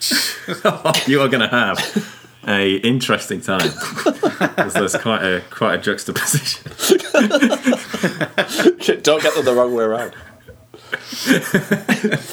[1.06, 1.78] you are going to have
[2.48, 3.70] a interesting time.
[4.56, 6.72] there's quite a quite a juxtaposition.
[9.02, 10.14] Don't get them the wrong way around.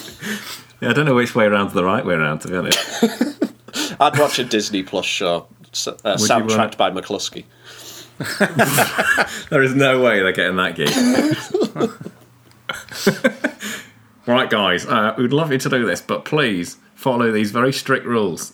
[0.82, 2.40] Yeah, I don't know which way around the right way around.
[2.40, 2.80] To be honest,
[4.00, 7.44] I'd watch a Disney Plus show s- uh, soundtracked by McLusky.
[9.50, 10.90] there is no way they're getting that gig.
[14.26, 18.06] right, guys, uh, we'd love you to do this, but please follow these very strict
[18.06, 18.52] rules,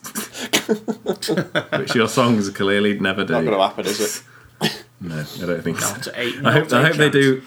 [1.78, 3.34] which your songs clearly never do.
[3.34, 4.24] Not going to happen, is
[4.62, 4.84] it?
[5.02, 6.12] No, I don't think so.
[6.16, 7.44] I hope, I hope they do.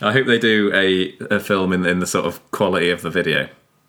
[0.00, 3.10] I hope they do a, a film in, in the sort of quality of the
[3.10, 3.48] video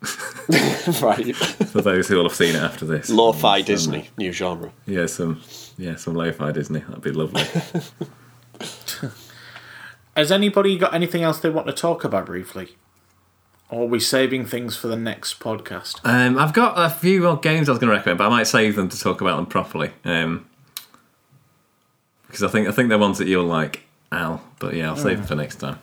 [1.02, 1.36] right.
[1.36, 3.08] for those who will have seen it after this.
[3.10, 4.72] Lo-fi Some- Disney, new genre.
[4.86, 5.40] Yeah, some
[5.76, 6.80] yeah, some lo-fi Disney.
[6.80, 7.44] That'd be lovely.
[10.16, 12.76] Has anybody got anything else they want to talk about briefly?
[13.70, 16.00] Or are we saving things for the next podcast?
[16.02, 18.46] Um, I've got a few more games I was going to recommend, but I might
[18.46, 19.92] save them to talk about them properly.
[20.04, 20.46] Um,
[22.26, 24.42] because I think I think they're ones that you'll like, Al.
[24.58, 25.78] But yeah, I'll save them for next time.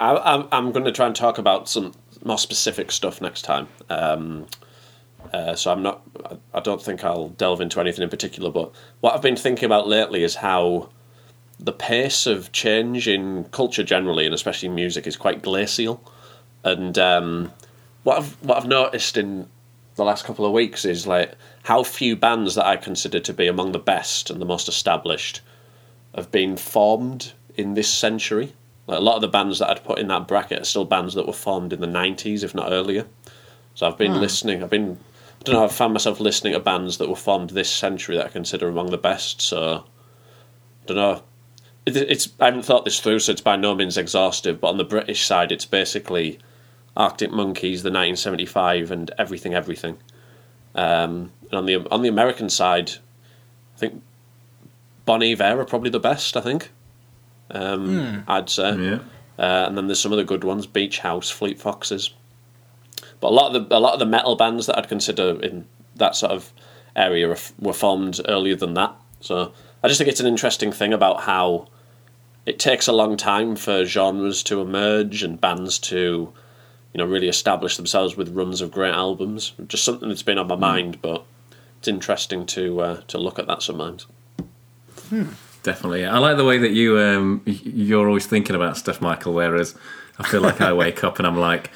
[0.00, 1.92] I, I'm, I'm going to try and talk about some
[2.24, 3.68] more specific stuff next time.
[3.88, 4.46] Um,
[5.32, 6.02] uh, so I'm not.
[6.24, 8.50] I- I don't think I'll delve into anything in particular.
[8.50, 10.88] But what I've been thinking about lately is how
[11.58, 16.02] the pace of change in culture generally, and especially music, is quite glacial.
[16.64, 17.52] And um,
[18.04, 19.48] what I've what I've noticed in
[19.96, 21.32] the last couple of weeks is like
[21.64, 25.40] how few bands that I consider to be among the best and the most established
[26.14, 28.52] have been formed in this century.
[28.86, 31.14] Like a lot of the bands that I'd put in that bracket are still bands
[31.14, 33.06] that were formed in the 90s, if not earlier.
[33.74, 34.98] So I've been listening, I've been
[35.46, 35.64] don't know.
[35.64, 38.90] I've found myself listening to bands that were formed this century that I consider among
[38.90, 39.40] the best.
[39.40, 39.84] So,
[40.82, 41.22] I don't know.
[41.86, 44.60] It, it's I haven't thought this through, so it's by no means exhaustive.
[44.60, 46.38] But on the British side, it's basically
[46.96, 49.98] Arctic Monkeys, the 1975, and everything, everything.
[50.74, 52.92] Um, and on the on the American side,
[53.76, 54.02] I think
[55.04, 56.36] Bon Iver are probably the best.
[56.36, 56.70] I think.
[57.50, 58.76] Um, I'd say.
[58.76, 58.98] Yeah.
[59.38, 62.10] Uh, and then there's some of the good ones: Beach House, Fleet Foxes.
[63.20, 65.66] But a lot of the a lot of the metal bands that I'd consider in
[65.96, 66.52] that sort of
[66.94, 68.94] area were, were formed earlier than that.
[69.20, 71.68] So I just think it's an interesting thing about how
[72.46, 76.32] it takes a long time for genres to emerge and bands to,
[76.92, 79.52] you know, really establish themselves with runs of great albums.
[79.66, 81.24] Just something that's been on my mind, but
[81.78, 84.06] it's interesting to uh, to look at that sometimes.
[85.66, 86.06] Definitely.
[86.06, 89.34] I like the way that you um, you're always thinking about stuff, Michael.
[89.34, 89.74] Whereas
[90.16, 91.72] I feel like I wake up and I'm like,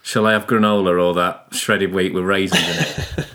[0.00, 2.84] shall I have granola or that shredded wheat with raisins in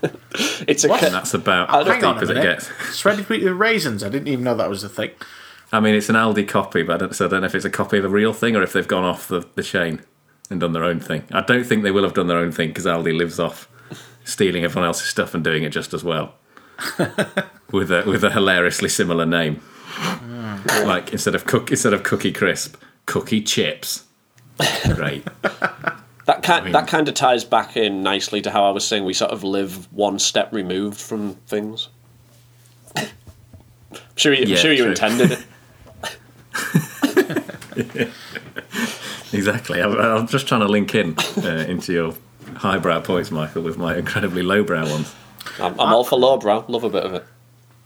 [0.06, 0.16] it?
[0.66, 1.02] It's a What?
[1.02, 2.70] That's about as don't Hang on deep as it gets.
[2.98, 4.02] Shredded wheat with raisins.
[4.02, 5.12] I didn't even know that was a thing.
[5.74, 7.66] I mean, it's an Aldi copy, but I don't, so I don't know if it's
[7.66, 10.04] a copy of a real thing or if they've gone off the, the chain
[10.50, 11.24] and done their own thing.
[11.32, 13.68] I don't think they will have done their own thing because Aldi lives off
[14.24, 16.36] stealing everyone else's stuff and doing it just as well,
[17.74, 19.62] with a with a hilariously similar name.
[20.86, 22.76] Like instead of cook instead of cookie crisp,
[23.06, 24.06] cookie chips.
[24.94, 25.26] Great.
[26.26, 29.06] That kind mean- that kind of ties back in nicely to how I was saying
[29.06, 31.88] we sort of live one step removed from things.
[32.98, 33.08] I'm
[34.18, 34.90] sure you, I'm sure you true.
[34.90, 35.40] intended it.
[39.34, 39.82] Exactly.
[39.82, 42.14] I'm, I'm just trying to link in uh, into your
[42.56, 45.14] highbrow points, Michael, with my incredibly lowbrow ones.
[45.60, 46.66] I'm, I'm all for lowbrow.
[46.68, 47.26] Love a bit of it.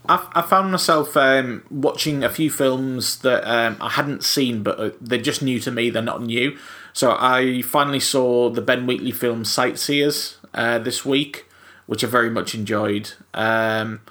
[0.08, 4.80] I, I found myself um, watching a few films that um, I hadn't seen, but
[4.80, 5.90] uh, they're just new to me.
[5.90, 6.58] They're not new.
[6.94, 11.48] So I finally saw the Ben Wheatley film Sightseers uh, this week,
[11.86, 13.14] which I very much enjoyed.
[13.34, 14.02] Um,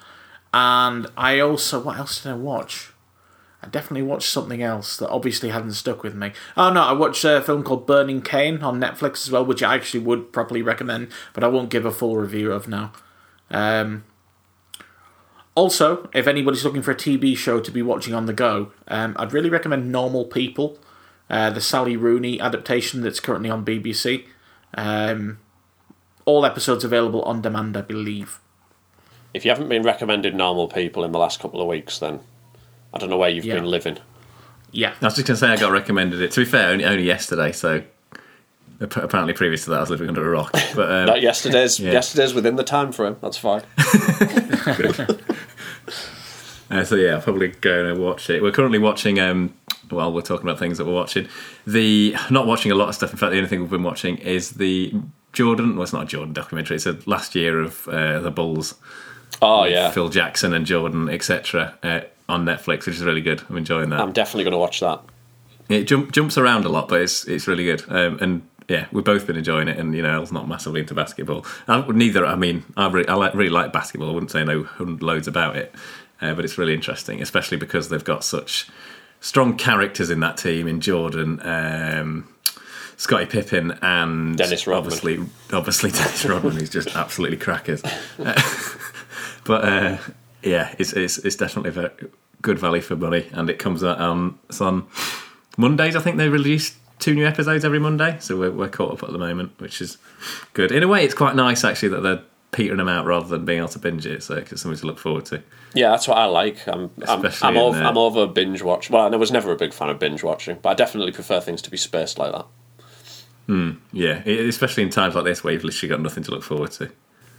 [0.55, 2.93] and I also, what else did I watch?
[3.63, 6.33] I definitely watched something else that obviously hadn't stuck with me.
[6.57, 9.75] Oh no, I watched a film called Burning Cane on Netflix as well, which I
[9.75, 12.93] actually would probably recommend, but I won't give a full review of now.
[13.51, 14.05] Um,
[15.61, 19.15] also, if anybody's looking for a TV show to be watching on the go, um,
[19.19, 20.79] I'd really recommend Normal People,
[21.29, 24.25] uh, the Sally Rooney adaptation that's currently on BBC.
[24.75, 25.39] Um,
[26.25, 28.41] all episodes available on demand, I believe.
[29.35, 32.21] If you haven't been recommended normal people in the last couple of weeks, then
[32.95, 33.57] I don't know where you've Yeah.
[33.57, 33.99] been living.
[34.73, 34.95] Yeah.
[35.03, 36.31] I was just going to say I got recommended it.
[36.33, 37.85] To be fair, only, only yesterday, so ap-
[38.81, 40.53] apparently previous to that I was living under a rock.
[40.75, 41.79] But um, Not yesterday's.
[41.79, 41.93] Yeah.
[41.93, 43.17] Yesterday's within the time frame.
[43.21, 43.63] That's fine.
[46.71, 48.43] Uh, so yeah, I'll probably go and watch it.
[48.43, 49.19] We're currently watching.
[49.19, 49.55] Um,
[49.91, 51.29] well, we're talking about things that we're watching.
[51.67, 53.11] The not watching a lot of stuff.
[53.11, 54.95] In fact, the only thing we've been watching is the
[55.33, 55.75] Jordan.
[55.75, 56.77] Well, it's not a Jordan documentary.
[56.77, 58.77] It's a last year of uh, the Bulls.
[59.43, 61.77] Oh yeah, Phil Jackson and Jordan, etc.
[61.83, 63.43] Uh, on Netflix, which is really good.
[63.49, 64.01] I'm enjoying that.
[64.01, 65.01] I'm definitely going to watch that.
[65.69, 67.83] It jump, jumps around a lot, but it's it's really good.
[67.89, 69.79] Um, and yeah, we've both been enjoying it.
[69.79, 71.45] And you know, El's not massively into basketball.
[71.67, 72.25] I, neither.
[72.25, 74.09] I mean, I really, I like, really like basketball.
[74.09, 75.75] I wouldn't say know loads about it,
[76.23, 78.69] uh, but it's really interesting, especially because they've got such
[79.19, 80.69] strong characters in that team.
[80.69, 82.33] In Jordan, um,
[82.97, 84.93] Scottie Pippen, and Dennis Rodman.
[84.93, 87.83] Obviously, obviously Dennis Rodman, who's just absolutely crackers.
[87.85, 88.41] Uh,
[89.45, 89.99] but uh,
[90.45, 92.09] yeah, it's, it's it's definitely
[92.41, 94.87] good value for money, and it comes out on it's on
[95.59, 95.97] Mondays.
[95.97, 99.11] I think they release two new episodes every Monday, so we're, we're caught up at
[99.11, 99.99] the moment, which is
[100.53, 100.71] good.
[100.71, 102.23] In a way, it's quite nice actually that they're
[102.53, 104.99] petering them out rather than being able to binge it, so it's something to look
[104.99, 105.43] forward to.
[105.75, 106.67] Yeah, that's what I like.
[106.69, 108.91] I'm I'm, I'm, over, uh, I'm over binge watch.
[108.91, 111.63] Well, I was never a big fan of binge watching, but I definitely prefer things
[111.63, 112.47] to be spaced like that.
[113.93, 116.71] Yeah, e- especially in times like this where you've literally got nothing to look forward
[116.73, 116.91] to.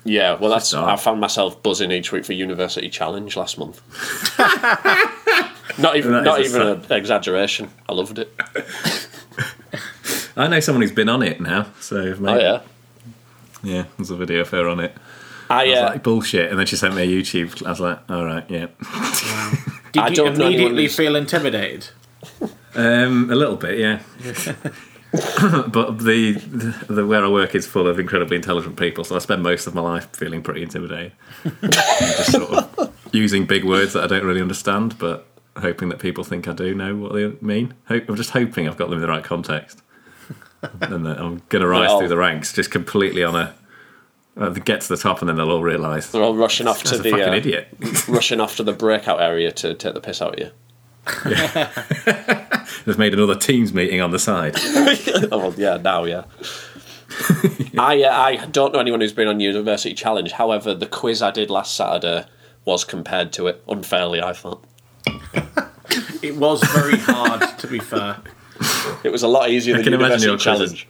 [0.04, 0.74] Yeah, well, that's.
[0.74, 3.82] I found myself buzzing each week for University Challenge last month.
[5.80, 7.70] not even That not even an exaggeration.
[7.88, 8.34] I loved it.
[10.42, 12.62] I know someone who's been on it now, so Oh yeah,
[13.64, 14.94] yeah, there's a video of her on it.
[15.50, 17.66] I I was uh, like bullshit, and then she sent me a YouTube.
[17.66, 18.68] I was like, all right, yeah,
[19.92, 21.90] Did I you don't immediately feel intimidated?
[22.76, 24.00] um, a little bit, yeah.
[25.68, 26.34] but the,
[26.88, 29.76] the where I work is full of incredibly intelligent people, so I spend most of
[29.76, 31.12] my life feeling pretty intimidated,
[31.62, 35.28] just sort of using big words that I don't really understand, but
[35.58, 37.74] hoping that people think I do know what they mean.
[37.90, 39.82] Hope, I'm just hoping I've got them in the right context,
[40.82, 43.54] and that I'm going to rise Well- through the ranks just completely on a.
[44.38, 46.98] Uh, get to the top, and then they'll all realise they're all rushing off to
[46.98, 47.68] the fucking uh, idiot.
[48.08, 50.52] rushing off to the breakout area to take the piss out of you.
[51.30, 52.66] Yeah.
[52.86, 54.54] They've made another teams meeting on the side.
[54.56, 56.24] oh well, yeah, now yeah.
[57.78, 60.32] I uh, I don't know anyone who's been on University Challenge.
[60.32, 62.26] However, the quiz I did last Saturday
[62.64, 64.22] was compared to it unfairly.
[64.22, 64.64] I thought
[66.22, 68.18] It was very hard, to be fair.
[69.04, 70.38] it was a lot easier than can imagine your.
[70.38, 70.88] Challenge.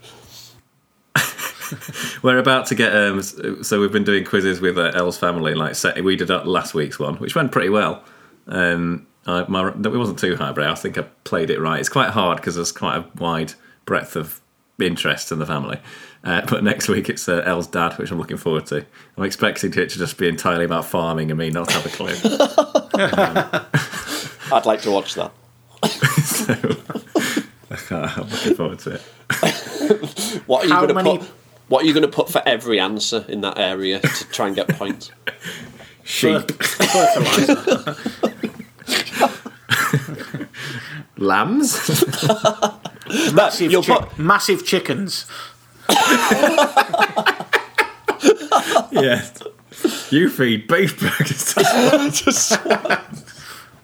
[2.24, 5.54] We're about to get um, so we've been doing quizzes with uh, Elle's family.
[5.54, 8.04] Like set, we did that last week's one, which went pretty well.
[8.48, 10.72] Um, I, my, it wasn't too highbrow.
[10.72, 11.80] I think I played it right.
[11.80, 13.54] It's quite hard because there's quite a wide
[13.86, 14.42] breadth of
[14.80, 15.80] interest in the family.
[16.24, 18.86] Uh, but next week it's uh, Elle's dad, which I'm looking forward to.
[19.18, 22.16] I'm expecting it to just be entirely about farming and me not have a clue.
[24.52, 25.32] I'd like to watch that.
[26.24, 27.41] so,
[27.92, 29.02] I'm looking forward to it.
[30.48, 31.28] What are you How going to many- put?
[31.68, 34.56] What are you going to put for every answer in that area to try and
[34.56, 35.10] get points?
[36.04, 37.96] Sheep, Fertilizer.
[41.18, 42.04] lambs.
[43.34, 45.26] massive, chi- put- massive chickens.
[48.92, 49.32] yes.
[50.10, 51.64] You feed beef burgers to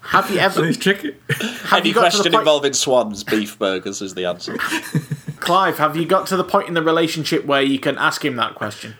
[0.08, 1.14] Have you ever, these chicken.
[1.28, 4.56] have Any you got to the question point, involving swans, beef burgers is the answer.
[5.38, 5.76] Clive?
[5.76, 8.54] Have you got to the point in the relationship where you can ask him that
[8.54, 8.94] question?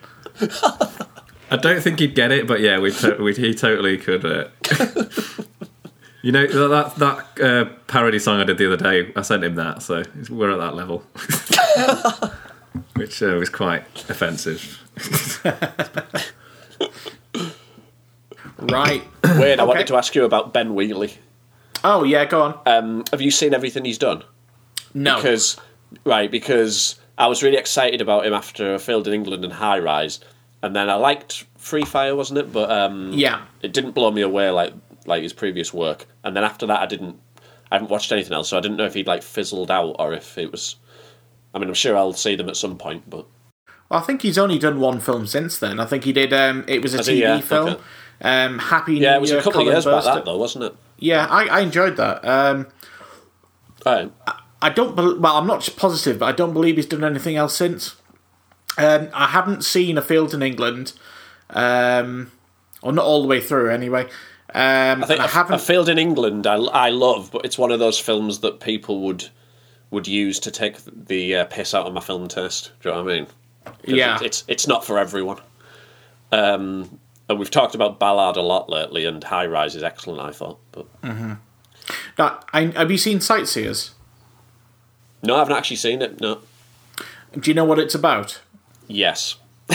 [1.50, 4.22] I don't think he'd get it, but yeah, we, to- we he totally could.
[4.22, 4.48] Uh,
[6.22, 9.10] you know that that uh, parody song I did the other day.
[9.16, 10.98] I sent him that, so we're at that level,
[12.96, 14.84] which uh, was quite offensive.
[18.58, 19.02] Right.
[19.38, 21.14] Wade, I wanted to ask you about Ben Wheatley.
[21.84, 22.58] Oh yeah, go on.
[22.66, 24.24] Um, have you seen everything he's done?
[24.94, 25.16] no.
[25.16, 25.56] Because
[26.04, 29.78] right, because I was really excited about him after A Field in England and High
[29.78, 30.20] Rise,
[30.62, 32.52] and then I liked Free Fire, wasn't it?
[32.52, 33.42] But um, Yeah.
[33.62, 34.72] it didn't blow me away like
[35.06, 36.06] like his previous work.
[36.24, 37.16] And then after that, I didn't.
[37.70, 40.14] I haven't watched anything else, so I didn't know if he'd like fizzled out or
[40.14, 40.76] if it was.
[41.54, 43.26] I mean, I'm sure I'll see them at some point, but
[43.90, 45.78] I think he's only done one film since then.
[45.78, 46.32] I think he did.
[46.32, 47.20] Um, it was a Has TV he?
[47.20, 47.68] Yeah, film.
[47.68, 47.82] okay.
[48.20, 50.36] Um, Happy yeah, New it was Year, a couple Colin of years back that though,
[50.38, 50.74] wasn't it?
[50.98, 52.24] Yeah, I, I enjoyed that.
[52.24, 52.66] Um,
[53.86, 54.10] Right.
[54.60, 54.96] I don't.
[54.96, 57.94] Bel well, I'm not positive, but I don't believe he's done anything else since.
[58.76, 60.94] Um, I haven't seen a field in England,
[61.50, 62.32] um,
[62.82, 64.04] or not all the way through anyway.
[64.54, 65.54] Um, I think I a, haven't.
[65.54, 69.00] a Field in England I, I love, but it's one of those films that people
[69.02, 69.28] would
[69.90, 72.72] would use to take the uh, piss out of my film test.
[72.80, 73.26] Do you know what I mean?
[73.84, 74.16] Yeah.
[74.16, 75.38] it- it's it's not for everyone.
[76.32, 76.98] Um,
[77.28, 80.20] and we've talked about Ballard a lot lately, and High Rise is excellent.
[80.20, 80.86] I thought, but
[82.18, 83.92] Now, I, have you seen Sightseers?
[85.22, 86.20] no, I haven't actually seen it.
[86.20, 86.38] No,
[87.38, 88.40] Do you know what it's about?
[88.86, 89.36] yes,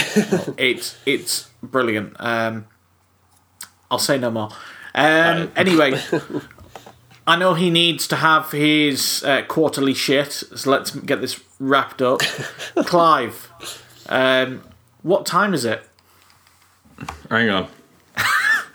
[0.57, 2.15] It's it's brilliant.
[2.19, 2.65] Um,
[3.91, 4.49] I'll say no more.
[4.95, 5.99] Um, anyway,
[7.27, 12.01] I know he needs to have his uh, quarterly shit, so let's get this wrapped
[12.01, 12.19] up.
[12.85, 13.49] Clive,
[14.09, 14.63] um,
[15.03, 15.87] what time is it?
[17.29, 17.67] Hang on.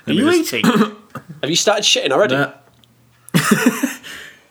[0.07, 0.65] Are you eating?
[1.43, 2.35] have you started shitting already?
[2.35, 2.53] Uh,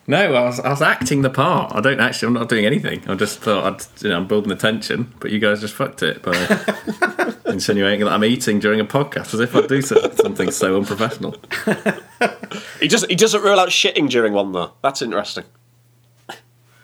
[0.08, 1.76] no, I was, I was acting the part.
[1.76, 2.28] I don't actually.
[2.28, 3.08] I'm not doing anything.
[3.10, 6.04] I just thought I'd, you know, I'm building the tension, but you guys just fucked
[6.04, 6.34] it by
[7.46, 11.36] insinuating that I'm eating during a podcast, as if I'd do so, something so unprofessional.
[12.80, 13.10] He doesn't.
[13.10, 14.74] He doesn't rule out shitting during one though.
[14.82, 15.46] That's interesting.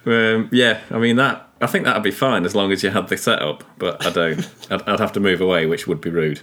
[0.05, 1.49] Um, yeah, I mean that.
[1.61, 4.49] I think that'd be fine as long as you had the setup, but I don't.
[4.69, 6.41] I'd, I'd have to move away, which would be rude.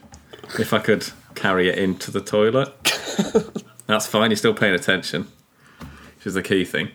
[0.58, 2.72] If I could carry it into the toilet,
[3.86, 4.30] that's fine.
[4.30, 5.28] You're still paying attention,
[6.16, 6.88] which is the key thing.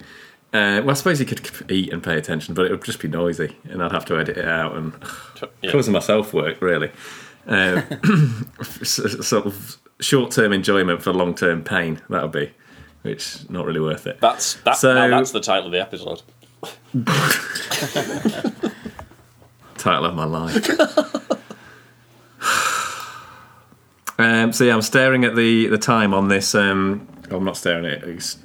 [0.53, 3.07] Uh, well, I suppose you could eat and pay attention, but it would just be
[3.07, 4.93] noisy, and I'd have to edit it out and
[5.61, 5.71] Yeah.
[5.71, 6.91] causing myself work really.
[7.47, 7.81] Uh,
[8.83, 12.01] sort of short-term enjoyment for long-term pain.
[12.09, 12.51] That would be,
[13.01, 14.19] which not really worth it.
[14.21, 14.77] That's that.
[14.77, 16.21] So- that's the title of the episode.
[19.77, 21.21] title of my life.
[24.17, 26.55] Um, so yeah, I'm staring at the the time on this.
[26.55, 28.03] Um, oh, I'm not staring at it.
[28.03, 28.37] It's,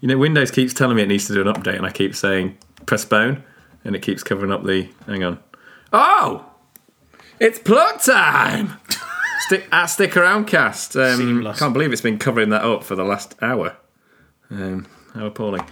[0.00, 2.14] you know, Windows keeps telling me it needs to do an update, and I keep
[2.14, 3.42] saying postpone,
[3.84, 4.88] and it keeps covering up the.
[5.06, 5.38] Hang on.
[5.92, 6.44] Oh,
[7.38, 8.78] it's plug time.
[9.40, 10.96] Stick at stick around cast.
[10.96, 13.76] Um, can't believe it's been covering that up for the last hour.
[14.50, 15.64] Um, how appalling.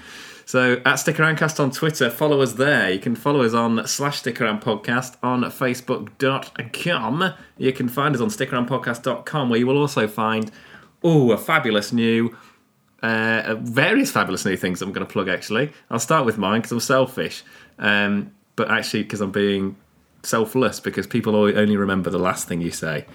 [0.55, 2.89] So at Stick Around Cast on Twitter, follow us there.
[2.89, 7.35] You can follow us on slash Stick Around Podcast on Facebook.com.
[7.59, 10.53] You can find us on stickaroundpodcast.com where you will also find
[11.03, 12.37] oh a fabulous new
[13.03, 15.73] uh, various fabulous new things I'm going to plug actually.
[15.91, 17.43] I'll start with mine because I'm selfish.
[17.81, 19.75] Um, but actually because I'm being
[20.23, 23.07] selfless because people only remember the last thing you say.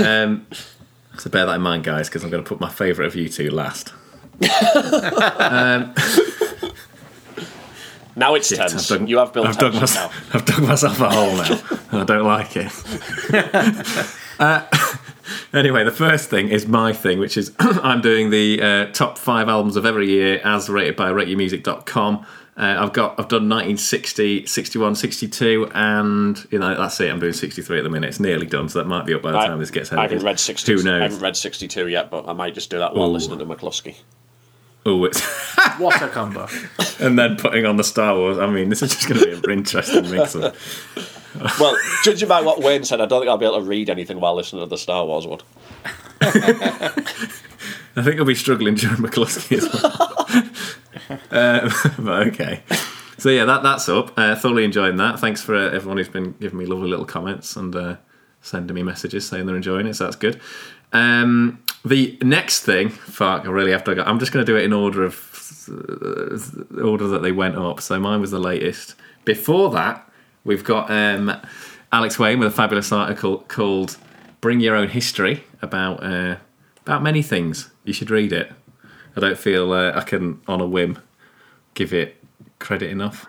[0.00, 0.44] Um,
[1.18, 3.28] so bear that in mind, guys, because I'm going to put my favourite of you
[3.28, 3.92] two last.
[8.20, 8.92] Now it's Shit, tense.
[8.92, 10.08] I've dug- you have built I've dug, tension now.
[10.08, 11.80] myself, I've dug myself a hole now.
[12.02, 12.70] I don't like it.
[14.38, 14.66] uh,
[15.54, 19.48] anyway, the first thing is my thing, which is I'm doing the uh, top five
[19.48, 22.26] albums of every year as rated by rateyourmusic.com.
[22.58, 27.10] Uh, I've got I've done 1960, 61, 62, and you know that's it.
[27.10, 28.08] I'm doing 63 at the minute.
[28.08, 30.02] It's nearly done, so that might be up by the I, time this gets I
[30.02, 30.70] haven't read 60.
[30.70, 31.00] Who knows?
[31.00, 33.12] I haven't read 62 yet, but I might just do that while Ooh.
[33.12, 33.96] listening to McLusky.
[34.86, 35.20] Oh, it's
[35.78, 36.48] What a combo.
[37.00, 38.38] and then putting on the Star Wars.
[38.38, 40.34] I mean, this is just going to be an interesting mix.
[40.34, 40.56] Of,
[41.60, 44.20] Well, judging by what Wayne said, I don't think I'll be able to read anything
[44.20, 45.40] while listening to the Star Wars one.
[46.22, 51.20] I think I'll be struggling during McLusky as well.
[51.30, 52.62] uh, but okay.
[53.18, 54.12] So yeah, that that's up.
[54.18, 55.18] Uh, thoroughly enjoying that.
[55.20, 57.96] Thanks for uh, everyone who's been giving me lovely little comments and uh,
[58.40, 59.94] sending me messages saying they're enjoying it.
[59.94, 60.40] So that's good.
[60.92, 64.02] Um, the next thing, fuck, I really have to go.
[64.02, 67.80] I'm just going to do it in order of uh, order that they went up.
[67.80, 68.94] So mine was the latest.
[69.24, 70.08] Before that,
[70.44, 71.34] we've got um,
[71.92, 73.96] Alex Wayne with a fabulous article called
[74.40, 76.36] "Bring Your Own History" about uh,
[76.82, 77.70] about many things.
[77.84, 78.52] You should read it.
[79.16, 80.98] I don't feel uh, I can, on a whim,
[81.74, 82.22] give it
[82.58, 83.26] credit enough.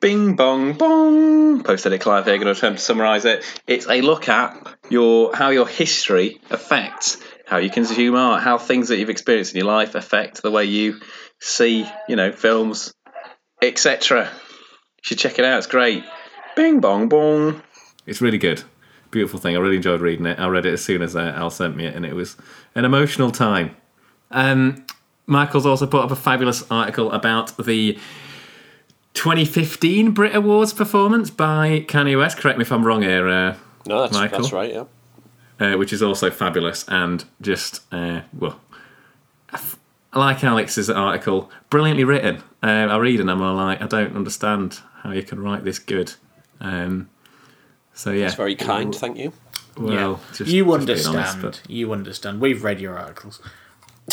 [0.00, 1.62] Bing bong bong.
[1.62, 2.34] Posted it, Clive here.
[2.34, 3.44] Going to attempt to summarise it.
[3.66, 7.16] It's a look at your how your history affects
[7.46, 10.64] how you consume art, how things that you've experienced in your life affect the way
[10.64, 11.00] you
[11.40, 12.92] see, you know, films,
[13.62, 14.24] etc.
[14.24, 15.58] You should check it out.
[15.58, 16.04] It's great.
[16.56, 17.62] Bing bong bong.
[18.06, 18.62] It's really good.
[19.10, 19.56] Beautiful thing.
[19.56, 20.38] I really enjoyed reading it.
[20.38, 22.36] I read it as soon as uh, Al sent me it, and it was
[22.74, 23.76] an emotional time.
[24.30, 24.84] Um,
[25.26, 27.98] Michael's also put up a fabulous article about the
[29.14, 32.36] 2015 Brit Awards performance by Kanye West.
[32.38, 34.40] Correct me if I'm wrong here, uh, No, that's, Michael?
[34.40, 34.84] that's right, yeah.
[35.60, 38.60] Uh, which is also fabulous and just uh, well,
[39.52, 42.42] I like Alex's article, brilliantly written.
[42.62, 46.12] Uh, I read and I'm like, I don't understand how you can write this good.
[46.60, 47.10] Um,
[47.92, 49.32] so yeah, It's very kind, thank you.
[49.76, 50.16] well, yeah.
[50.36, 51.14] just, you understand.
[51.14, 52.40] being honest, but- You understand.
[52.40, 53.40] We've read your articles.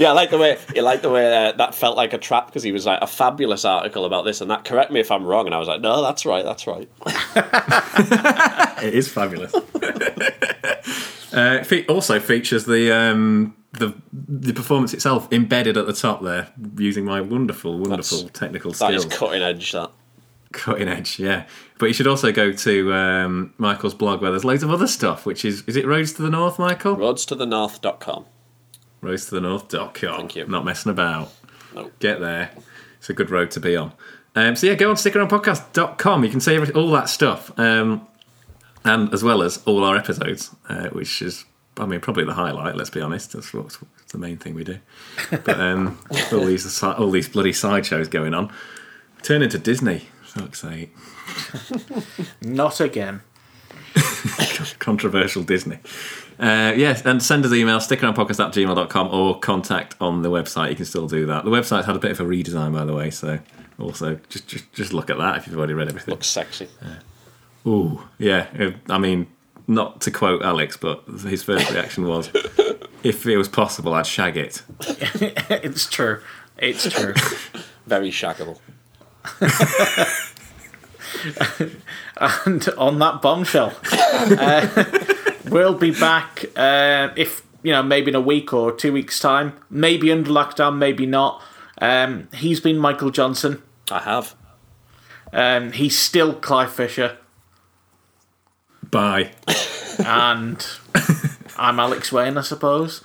[0.00, 2.46] Yeah, I like the way you like the way uh, that felt like a trap
[2.46, 4.64] because he was like a fabulous article about this and that.
[4.64, 6.88] Correct me if I'm wrong, and I was like, no, that's right, that's right.
[8.82, 9.54] It is fabulous.
[11.34, 16.48] uh, fe- also features the um, the the performance itself embedded at the top there,
[16.78, 19.04] using my wonderful, wonderful That's- technical skills.
[19.04, 19.72] That is cutting edge.
[19.72, 19.90] That
[20.52, 21.44] Cutting edge, yeah.
[21.78, 25.26] But you should also go to um, Michael's blog where there's loads of other stuff.
[25.26, 26.96] Which is is it Roads to the North, Michael?
[26.96, 27.00] roadstothenorth.com.
[27.00, 28.24] Roads to the North.com.
[30.16, 30.46] Thank you.
[30.46, 31.32] Not messing about.
[31.74, 31.90] No.
[32.00, 32.50] Get there.
[32.98, 33.92] It's a good road to be on.
[34.34, 36.24] Um, so yeah, go on stickaroundpodcast.com.
[36.24, 38.06] You can see all that stuff, um,
[38.84, 41.44] and as well as all our episodes, uh, which is,
[41.76, 42.76] I mean, probably the highlight.
[42.76, 43.32] Let's be honest.
[43.32, 43.78] That's what's,
[44.12, 44.78] the main thing we do.
[45.30, 45.98] But um,
[46.32, 48.52] all these asi- all these bloody sideshows going on.
[49.22, 50.08] Turn into Disney.
[50.22, 50.94] Fuck's sake.
[52.40, 53.22] Not again.
[54.78, 55.78] controversial Disney.
[56.40, 60.70] Uh, yes, and send us an email, stickaroundpodcast at gmail.com or contact on the website.
[60.70, 61.44] You can still do that.
[61.44, 63.38] The website's had a bit of a redesign, by the way, so
[63.78, 66.12] also just just, just look at that if you've already read everything.
[66.12, 66.68] Looks sexy.
[67.66, 68.46] Ooh, yeah.
[68.58, 69.26] uh, I mean,
[69.66, 72.30] not to quote Alex, but his first reaction was,
[73.02, 74.62] if it was possible, I'd shag it.
[74.80, 76.20] it's true.
[76.58, 77.14] It's true.
[77.86, 78.58] Very shaggable.
[82.18, 84.84] and on that bombshell, uh,
[85.50, 89.52] we'll be back uh, if you know maybe in a week or two weeks time,
[89.68, 91.42] maybe under lockdown, maybe not.
[91.80, 93.62] Um, he's been Michael Johnson.
[93.90, 94.34] I have.
[95.32, 97.16] Um, he's still Clive Fisher,
[98.90, 99.32] Bye.
[100.04, 100.66] and
[101.56, 103.02] I'm Alex Wayne, I suppose.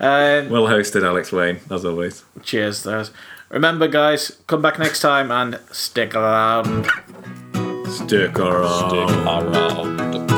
[0.00, 2.24] Um, Well hosted, Alex Wayne, as always.
[2.42, 3.10] cheers, there's.
[3.50, 6.86] Remember, guys, come back next time and stick around.
[7.86, 8.90] Stick around.
[8.90, 10.37] Stick around.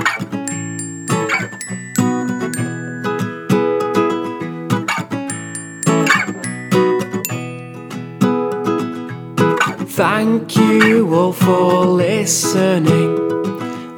[10.00, 13.18] Thank you all for listening.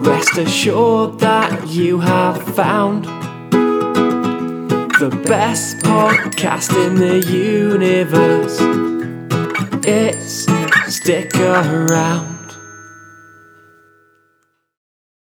[0.01, 3.05] Rest assured that you have found
[4.99, 8.59] the best podcast in the universe.
[9.87, 10.49] It's
[10.93, 12.32] Stick Around.